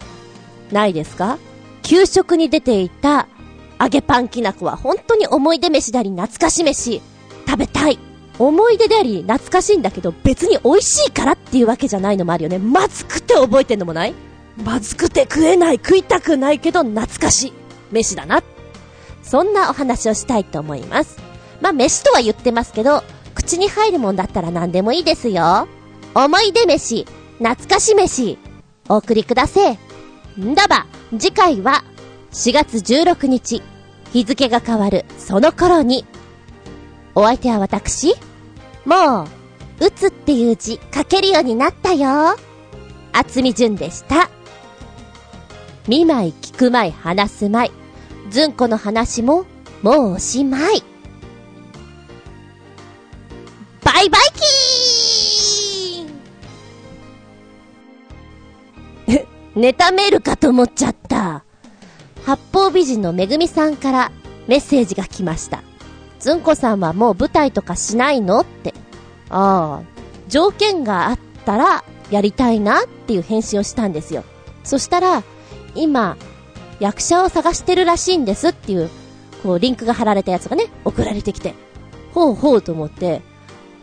[0.72, 1.38] ないですか？
[1.86, 3.28] 給食に出ていた
[3.80, 7.00] 揚げパンきなこは本当に思い出飯だり懐かし飯、
[7.48, 8.00] 食べたい。
[8.40, 12.58] 思い出であり懐かしいんだけど別に美味しいからっていうわけじゃないのもあるよね。
[12.58, 14.16] まずくて覚えてんのもない？
[14.64, 17.54] まずくて食えない、食いたくないけど懐かしい。
[17.92, 18.42] 飯だな。
[19.22, 21.18] そんなお話をしたいと思います。
[21.62, 23.04] まあ、飯とは言ってますけど、
[23.36, 25.68] 口に入るもんだったら何でもいいですよ。
[26.16, 27.06] 思い出飯、
[27.38, 28.40] 懐かし飯、
[28.90, 29.85] お送りください。
[30.40, 30.86] んだば、
[31.18, 31.84] 次回は
[32.32, 33.62] 4月16日、
[34.12, 36.06] 日付が変わるその頃に、
[37.16, 38.14] お相手は私、
[38.86, 39.28] もう、
[39.86, 42.36] 打つっていう字書けるようになったよ。
[43.14, 44.30] 厚み純でした。
[45.88, 47.72] 見舞い聞く舞い話す舞い。
[48.30, 49.46] ずんこの話も、
[49.82, 50.84] もうおしまい。
[53.84, 61.44] バイバイキーンネタメールかと思っちゃった。
[62.26, 64.12] 八方美人のめぐみさんから
[64.48, 65.64] メッセージが来ました。
[66.20, 68.74] ずんこさんはもう舞台とかしないのって。
[69.30, 69.84] ああ、
[70.28, 74.24] 条件があったらやりたいなっていう返信をしたんですよ。
[74.64, 75.24] そしたら、
[75.76, 76.18] 今、
[76.80, 78.90] 役者を探してるらしいんですっていう、
[79.44, 81.54] こう、リンクが貼られたやつがね、送られてきて、
[82.14, 83.22] ほうほうと思って、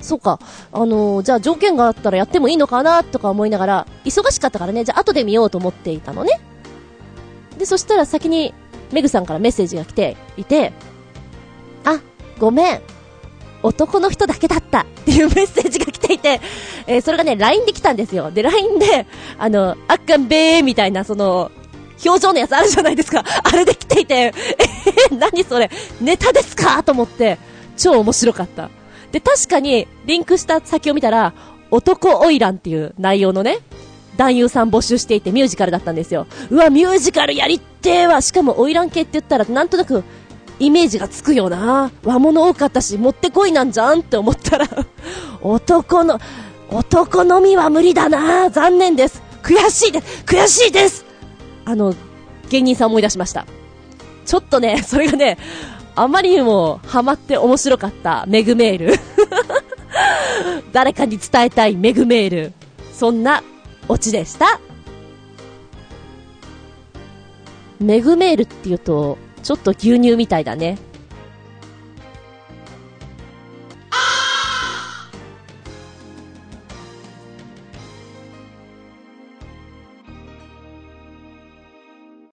[0.03, 0.39] そうか、
[0.73, 6.41] あのー、じゃあ条件があったらやってもいいのかなとか思いながら、忙しかったからね、じゃあ後で見ようと思っていたのね。
[7.57, 8.53] で、そしたら先に、
[8.93, 10.73] メグさんからメッセージが来ていて、
[11.85, 12.01] あ、
[12.39, 12.81] ごめん。
[13.63, 16.41] 男の人だけだったっていうメッセージが来ていて、
[16.89, 18.33] えー、それがね、LINE で来たんですよ。
[18.33, 19.07] で、LINE で、
[19.39, 21.53] あの、あっかんべーみたいな、その、
[22.05, 23.25] 表情のやつあるじゃないですか。
[23.45, 25.71] あれで来ていて、えー、何それ、
[26.01, 26.83] ネタですか？
[26.83, 27.39] と思って、
[27.77, 28.69] 超面白かった。
[29.13, 31.35] で、確かに、リンクした先を見たら、
[31.71, 33.59] 男花魁っていう内容のね、
[34.17, 36.27] 男優さん募集していてミュージカルだったんですよ。
[36.51, 38.21] うわ、ミュージカルやりってーわ。
[38.21, 40.03] しかも花魁系って言ったら、なんとなく、
[40.59, 41.91] イメージがつくよな。
[42.05, 44.69] 和物多かったし、もってこいなんじゃんって思ったら
[45.41, 46.21] 男の、
[46.71, 48.51] 男のみは無理だな。
[48.51, 49.23] 残念です。
[49.43, 50.25] 悔しいです。
[50.25, 51.05] 悔しいです
[51.65, 51.95] あの、
[52.49, 53.47] 芸人さん思い出しました。
[54.25, 55.39] ちょっとね、それがね、
[55.95, 58.95] あまりにもハマって面白かったメグメール。
[60.73, 62.53] 誰かに伝えたいメグメール。
[62.93, 63.43] そんな
[63.89, 64.61] オチでした。
[67.79, 70.79] メグメールって言うと、ちょっと牛乳みたいだね。